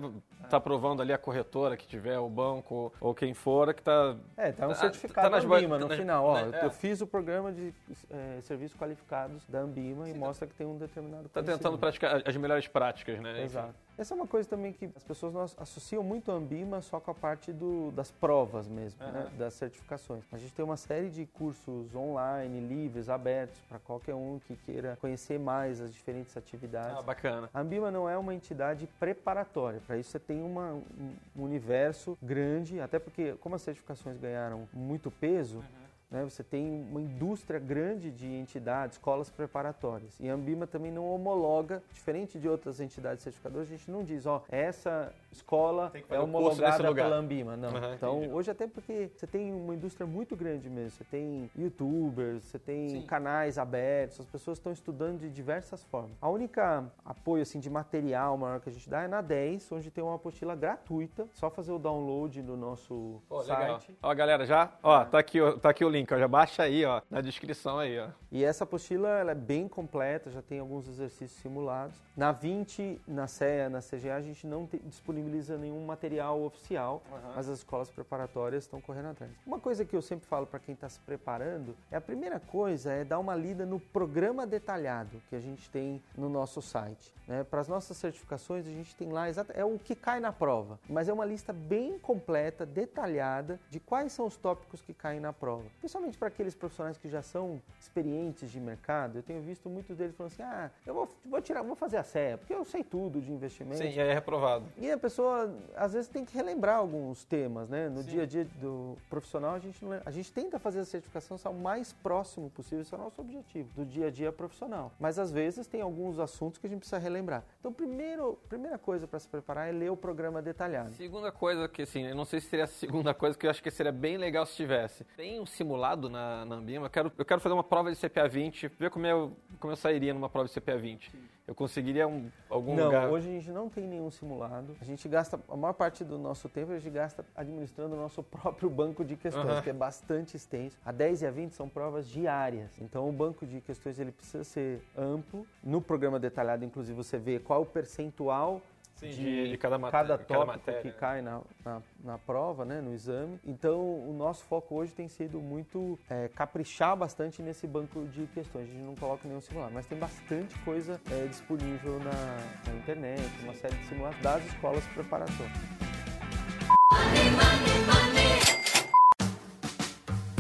[0.52, 4.16] tá provando ali a corretora que tiver, o banco, ou quem for, que tá...
[4.38, 6.26] É, tá um Tá- certificado tá da nas bo- Ambima tá no nas- final.
[6.26, 6.66] Ó, né, eu, é.
[6.66, 7.74] eu fiz o programa de
[8.12, 12.38] é, serviços qualificados da Ambima e mostra que tem um determinado Tá tentando praticar as
[12.38, 13.44] melhores práticas, né?
[13.46, 13.58] Enfim.
[13.98, 17.12] Essa é uma coisa também que as pessoas não associam muito a Ambima só com
[17.12, 20.24] a parte do- das provas mesmo, né, das certificações.
[20.32, 24.98] A gente tem uma série de cursos online, livres, abertos, para qualquer um que queira
[25.00, 26.98] conhecer mais as diferentes atividades.
[26.98, 27.50] Ah, bacana.
[27.54, 29.80] A Ambima não é uma entidade preparatória.
[29.86, 35.12] Para isso você tem uma- um universo grande, até porque como as certificações ganharam muito
[35.12, 35.64] peso,
[36.12, 40.20] né, você tem uma indústria grande de entidades, escolas preparatórias.
[40.20, 44.26] E a Ambima também não homologa, diferente de outras entidades certificadoras, a gente não diz,
[44.26, 47.06] ó, essa escola Tem é homologada lugar.
[47.06, 47.56] pela Ambima.
[47.58, 47.70] Não.
[47.70, 48.34] Aham, então, entendi.
[48.34, 50.92] hoje até porque você tem uma indústria muito grande mesmo.
[50.92, 56.12] Você tem youtubers, você tem canais abertos, as pessoas estão estudando de diversas formas.
[56.22, 59.90] A única apoio assim de material maior que a gente dá é na 10, onde
[59.90, 63.80] tem uma apostila gratuita, só fazer o download no nosso Pô, legal.
[63.80, 63.98] site.
[64.02, 66.86] Ó, galera, já, ó, tá aqui, ó, tá aqui o link, ó, já baixa aí,
[66.86, 68.10] ó, na descrição aí, ó.
[68.32, 71.96] E essa apostila ela é bem completa, já tem alguns exercícios simulados.
[72.16, 74.82] Na 20, na CEA, na CGA, a gente não te-
[75.22, 77.02] disponibiliza nenhum material oficial,
[77.36, 79.32] mas as escolas preparatórias estão correndo atrás.
[79.46, 82.92] Uma coisa que eu sempre falo para quem está se preparando é a primeira coisa
[82.92, 87.14] é dar uma lida no programa detalhado que a gente tem no nosso site.
[87.28, 87.44] Né?
[87.44, 90.80] Para as nossas certificações, a gente tem lá exata, é o que cai na prova,
[90.90, 95.32] mas é uma lista bem completa, detalhada de quais são os tópicos que caem na
[95.32, 95.66] prova.
[95.80, 100.16] Principalmente para aqueles profissionais que já são experientes de mercado, eu tenho visto muitos deles
[100.16, 103.22] falando assim: ah, eu vou, vou tirar, vou fazer a CEA, porque eu sei tudo
[103.22, 103.78] de investimento.
[103.78, 104.66] Sim, e aí é reprovado.
[104.78, 107.90] E a pessoa pessoa, às vezes, tem que relembrar alguns temas, né?
[107.90, 111.38] No dia a dia do profissional, a gente, não, a gente tenta fazer a certificação
[111.38, 114.94] ser o mais próximo possível, esse é o nosso objetivo, do dia a dia profissional.
[114.98, 117.44] Mas, às vezes, tem alguns assuntos que a gente precisa relembrar.
[117.60, 120.94] Então, primeiro, primeira coisa para se preparar é ler o programa detalhado.
[120.94, 123.62] Segunda coisa que, assim, eu não sei se seria a segunda coisa, que eu acho
[123.62, 125.04] que seria bem legal se tivesse.
[125.18, 128.30] Tem um simulado na, na Ambima, eu quero, eu quero fazer uma prova de CPA
[128.30, 131.12] 20, ver como eu, como eu sairia numa prova de CPA 20.
[131.48, 133.10] Eu conseguiria um, algum Não, lugar...
[133.10, 134.76] hoje a gente não tem nenhum simulado.
[134.80, 138.22] A gente gasta, a maior parte do nosso tempo a gente gasta administrando o nosso
[138.24, 139.62] próprio banco de questões, Aham.
[139.62, 140.78] que é bastante extenso.
[140.86, 142.80] A 10 e a 20 são provas diárias.
[142.80, 145.46] Então o banco de questões ele precisa ser amplo.
[145.64, 148.62] No programa detalhado, inclusive, você vê qual o percentual
[149.10, 150.82] de, de cada, matéria, cada de cada tópico matéria.
[150.82, 153.40] que cai na, na, na prova, né, no exame.
[153.46, 158.70] Então, o nosso foco hoje tem sido muito é, caprichar bastante nesse banco de questões.
[158.70, 163.22] A gente não coloca nenhum simulado, mas tem bastante coisa é, disponível na, na internet,
[163.44, 165.52] uma série de simulados das escolas preparatórias.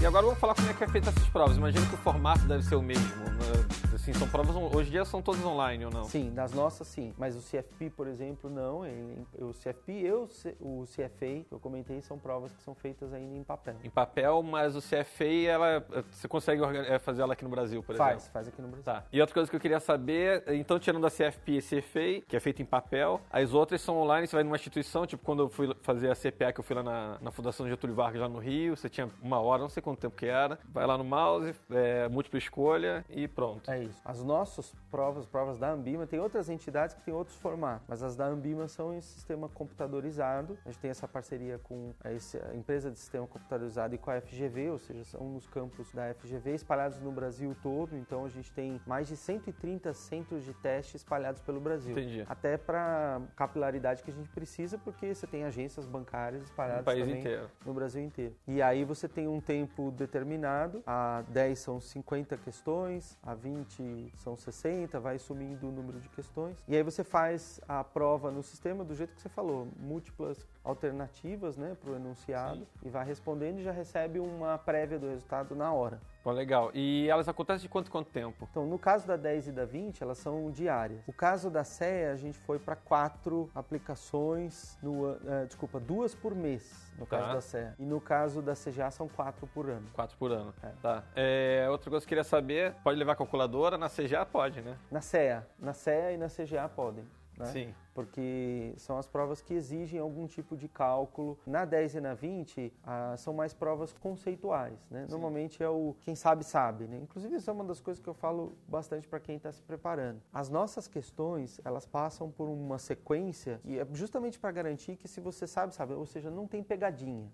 [0.01, 1.57] E agora vamos falar como é que é feita essas provas.
[1.57, 3.23] Imagino que o formato deve ser o mesmo.
[3.23, 3.80] né?
[3.93, 6.05] Assim, são provas, hoje em dia são todas online ou não?
[6.05, 8.85] Sim, das nossas sim, mas o CFP, por exemplo, não.
[8.85, 10.11] Ele- o CFP e
[10.59, 13.75] o CFA, que eu comentei, são provas que são feitas ainda em papel.
[13.83, 17.95] Em papel, mas o CFA, ela, você consegue é, fazer ela aqui no Brasil, por
[17.95, 18.31] Faz, exemplo?
[18.33, 18.83] faz aqui no Brasil.
[18.85, 19.03] Tá.
[19.11, 22.39] E outra coisa que eu queria saber, então tirando a CFP e CFA, que é
[22.39, 25.71] feita em papel, as outras são online, você vai numa instituição, tipo quando eu fui
[25.81, 28.75] fazer a CPA, que eu fui lá na, na Fundação Getúlio Vargas, lá no Rio,
[28.75, 32.07] você tinha uma hora, não sei quanto tempo que era, vai lá no mouse, é,
[32.07, 33.69] múltipla escolha e pronto.
[33.69, 34.01] É isso.
[34.05, 38.15] As nossas provas, provas da Ambima, tem outras entidades que têm outros formatos, mas as
[38.15, 40.57] da Ambima são em sistema computadorizado.
[40.65, 42.11] A gente tem essa parceria com a,
[42.55, 46.55] empresa de sistema computadorizado e com a FGV, ou seja, são nos campos da FGV
[46.55, 47.95] espalhados no Brasil todo.
[47.97, 51.91] Então a gente tem mais de 130 centros de teste espalhados pelo Brasil.
[51.91, 52.25] Entendi.
[52.27, 57.05] Até para capilaridade que a gente precisa, porque você tem agências bancárias espalhadas No país
[57.05, 57.49] também inteiro.
[57.65, 58.35] no Brasil inteiro.
[58.47, 63.70] E aí você tem um tempo determinado, a 10 são 50 questões, a 20
[64.17, 66.57] são 60, vai sumindo o número de questões.
[66.67, 71.57] E aí você faz a prova no sistema do jeito que você falou, múltiplas alternativas
[71.57, 75.71] né, para o enunciado, e vai respondendo e já recebe uma prévia do resultado na
[75.71, 75.99] hora.
[76.23, 76.69] Bom, legal.
[76.73, 78.47] E elas acontecem de quanto quanto tempo?
[78.51, 81.01] Então, no caso da 10 e da 20, elas são diárias.
[81.07, 86.35] O caso da CEA, a gente foi para quatro aplicações, no, eh, desculpa, duas por
[86.35, 87.33] mês, no caso Tá.
[87.33, 87.75] da CEA.
[87.79, 89.87] E no caso da CGA, são quatro por ano.
[89.93, 90.53] Quatro por ano.
[90.61, 90.69] É.
[90.81, 91.03] Tá.
[91.15, 93.77] É, outra coisa que eu queria saber, pode levar calculadora?
[93.77, 94.77] Na CGA pode, né?
[94.91, 97.03] Na CEA, na CEA e na CGA podem.
[97.37, 97.45] Né?
[97.47, 97.75] Sim.
[97.93, 101.37] Porque são as provas que exigem algum tipo de cálculo.
[101.45, 105.05] Na 10 e na 20, ah, são mais provas conceituais, né?
[105.09, 106.97] Normalmente é o quem sabe, sabe, né?
[106.97, 110.21] Inclusive, isso é uma das coisas que eu falo bastante para quem está se preparando.
[110.33, 115.19] As nossas questões, elas passam por uma sequência e é justamente para garantir que se
[115.19, 117.29] você sabe, sabe, ou seja, não tem pegadinha.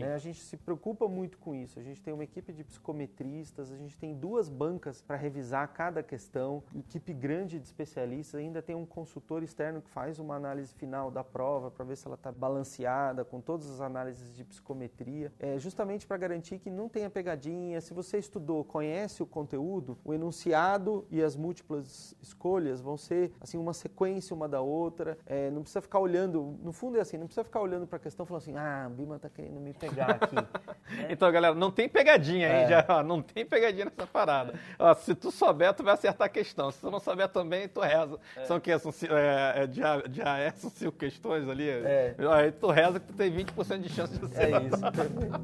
[0.00, 0.14] Né?
[0.14, 1.78] A gente se preocupa muito com isso.
[1.78, 6.02] A gente tem uma equipe de psicometristas, a gente tem duas bancas para revisar cada
[6.02, 11.10] questão, equipe grande de especialistas, ainda tem um consultor externo que faz uma análise final
[11.10, 15.58] da prova para ver se ela está balanceada com todas as análises de psicometria, é
[15.58, 17.80] justamente para garantir que não tenha pegadinha.
[17.80, 23.58] Se você estudou, conhece o conteúdo, o enunciado e as múltiplas escolhas vão ser assim
[23.58, 25.18] uma sequência uma da outra.
[25.26, 28.00] É, não precisa ficar olhando, no fundo é assim, não precisa ficar olhando para a
[28.00, 30.36] questão falando assim, ah, a Bima está querendo me pegar aqui.
[31.08, 32.68] Então, galera, não tem pegadinha aí, É.
[32.68, 34.54] já, ó, não tem pegadinha nessa parada.
[34.78, 36.70] Ó, se tu souber, tu vai acertar a questão.
[36.70, 38.18] Se tu não souber também, tu reza.
[38.44, 38.78] São o quê?
[38.78, 41.68] São, é, é, de, A, de AE são cinco questões ali?
[41.68, 42.14] É.
[42.34, 44.62] Aí tu reza que tu tem 20% de chance de É acertar.
[44.64, 45.40] isso, perfeito.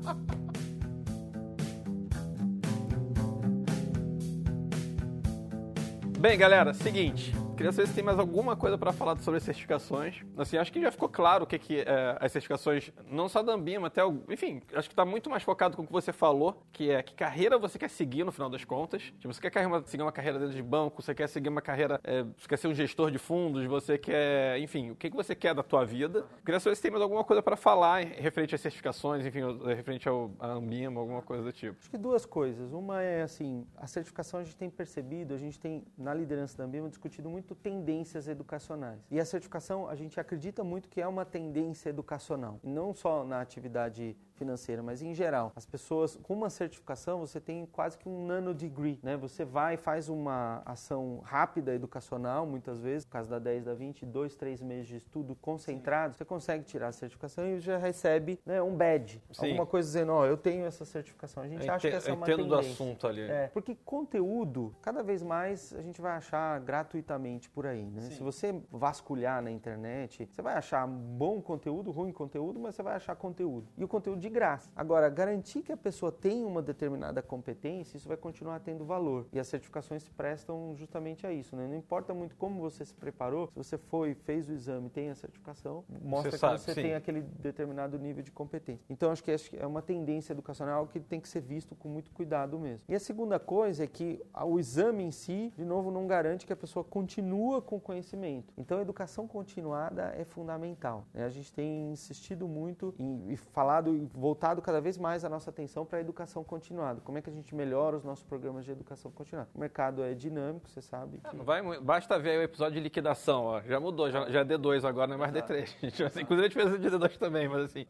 [6.19, 7.33] Bem, galera, seguinte.
[7.59, 10.23] Queria saber se tem mais alguma coisa para falar sobre as certificações.
[10.37, 13.53] Assim, acho que já ficou claro o que, que é, as certificações, não só da
[13.53, 16.63] Ambima, até o, Enfim, acho que está muito mais focado com o que você falou,
[16.73, 19.03] que é que carreira você quer seguir no final das contas.
[19.19, 21.99] Tipo, você quer seguir uma carreira dentro de banco, você quer seguir uma carreira.
[22.05, 24.61] é, você quer ser um gestor de fundos, você quer.
[24.61, 26.27] Enfim, o que, que você quer da tua vida.
[26.45, 30.09] Queria saber se tem mais alguma coisa para falar referente às certificações, enfim, ou- referente
[30.09, 31.77] ao à Ambima, alguma coisa do tipo.
[31.81, 32.73] Acho que duas coisas.
[32.73, 36.63] Uma é assim, a certificação a gente tem percebido, a gente tem na liderança da
[36.63, 39.01] Ambima discutido muito tendências educacionais.
[39.11, 43.41] E a certificação a gente acredita muito que é uma tendência educacional, não só na
[43.41, 48.27] atividade financeira, mas em geral, as pessoas com uma certificação, você tem quase que um
[48.27, 49.17] nano degree, né?
[49.17, 53.75] Você vai e faz uma ação rápida educacional, muitas vezes, por causa da 10, da
[53.75, 58.39] 20, dois, três meses de estudo concentrado, você consegue tirar a certificação e já recebe
[58.47, 59.47] né, um badge, Sim.
[59.47, 61.43] alguma coisa dizendo, ó, eu tenho essa certificação.
[61.43, 62.73] A gente Eu acha que essa é uma entendo do tendência.
[62.73, 63.23] assunto ali.
[63.23, 68.03] É, porque conteúdo, cada vez mais a gente vai achar gratuitamente por aí, né?
[68.03, 72.95] Se você vasculhar na internet, você vai achar bom conteúdo, ruim conteúdo, mas você vai
[72.95, 73.67] achar conteúdo.
[73.77, 74.71] E o conteúdo de graça.
[74.75, 79.27] Agora, garantir que a pessoa tem uma determinada competência, isso vai continuar tendo valor.
[79.33, 81.67] E as certificações se prestam justamente a isso, né?
[81.67, 85.15] Não importa muito como você se preparou, se você foi, fez o exame, tem a
[85.15, 86.83] certificação, mostra que sabe, você sim.
[86.83, 88.85] tem aquele determinado nível de competência.
[88.89, 92.59] Então, acho que é uma tendência educacional que tem que ser visto com muito cuidado
[92.59, 92.85] mesmo.
[92.89, 96.53] E a segunda coisa é que o exame em si, de novo, não garante que
[96.53, 98.53] a pessoa continua com o conhecimento.
[98.57, 101.05] Então, a educação continuada é fundamental.
[101.13, 101.25] né?
[101.25, 105.51] A gente tem insistido muito em, e falado e voltado cada vez mais a nossa
[105.51, 107.01] atenção para a educação continuada.
[107.03, 109.49] Como é que a gente melhora os nossos programas de educação continuada?
[109.55, 111.19] O mercado é dinâmico, você sabe.
[111.19, 113.61] que- Não vai, basta ver aí o episódio de liquidação, ó.
[113.63, 115.69] Já mudou, já, já é D2 agora, não é mais D3.
[115.81, 117.87] Gente, assim, inclusive a gente fez o de D2 também, mas assim,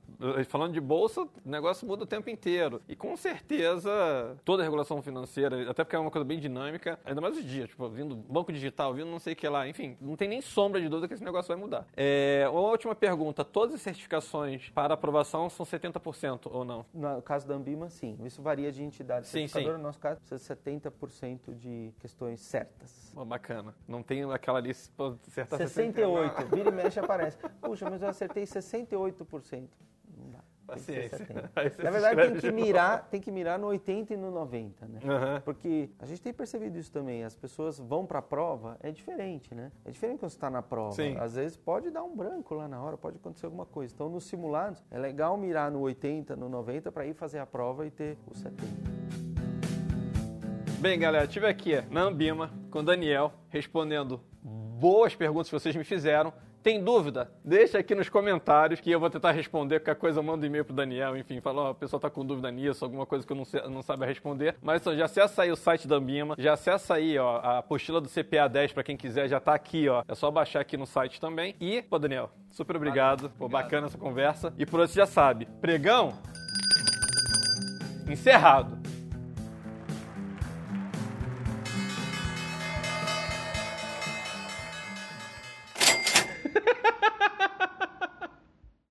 [0.48, 2.80] falando de bolsa, o negócio muda o tempo inteiro.
[2.88, 7.20] E com certeza, toda a regulação financeira, até porque é uma coisa bem dinâmica, ainda
[7.20, 10.16] mais os dias, tipo, vindo banco digital, vindo não sei o que lá, enfim, não
[10.16, 11.86] tem nem sombra de dúvida que esse negócio vai mudar.
[11.96, 16.17] É, uma última pergunta, todas as certificações para aprovação são 70%
[16.50, 16.84] ou não?
[16.92, 18.16] No caso da Ambima, sim.
[18.24, 19.74] Isso varia de entidade Sim, certificadora.
[19.74, 19.78] sim.
[19.78, 23.10] No nosso caso, precisa de 70% de questões certas.
[23.14, 23.74] Pô, bacana.
[23.86, 26.46] Não tem aquela ali, certa 68.
[26.46, 27.36] Vira e mexe aparece.
[27.60, 29.68] Puxa, mas eu acertei 68%.
[30.68, 31.16] Paciência.
[31.16, 31.50] 70.
[31.56, 34.86] Aí você Na verdade, tem que mirar, tem que mirar no 80 e no 90,
[34.86, 35.00] né?
[35.02, 35.40] Aham.
[35.42, 37.24] Porque a gente tem percebido isso também.
[37.24, 39.72] As pessoas vão para a prova, é diferente, né?
[39.84, 40.92] É diferente quando você está na prova.
[40.92, 41.16] Sim.
[41.16, 43.94] Às vezes pode dar um branco lá na hora, pode acontecer alguma coisa.
[43.94, 47.86] Então, nos simulados, é legal mirar no 80, no 90 para ir fazer a prova
[47.86, 48.62] e ter o 70.
[50.80, 55.82] Bem, galera, estive aqui na Ambima com o Daniel respondendo boas perguntas que vocês me
[55.82, 56.32] fizeram.
[56.68, 57.30] Tem dúvida?
[57.42, 59.80] Deixa aqui nos comentários que eu vou tentar responder.
[59.80, 61.16] Qualquer coisa, eu mando um e-mail pro Daniel.
[61.16, 63.62] Enfim, fala, ó, a pessoa tá com dúvida nisso, alguma coisa que eu não, sei,
[63.70, 64.54] não sabe responder.
[64.60, 68.02] Mas então, já acessa aí o site da Ambima, já acessa aí, ó, a apostila
[68.02, 70.02] do CPA 10 para quem quiser, já tá aqui, ó.
[70.06, 71.56] É só baixar aqui no site também.
[71.58, 73.30] E, pô, Daniel, super obrigado.
[73.38, 74.52] Pô, bacana essa conversa.
[74.58, 76.12] E por hoje você já sabe, pregão
[78.06, 78.87] encerrado.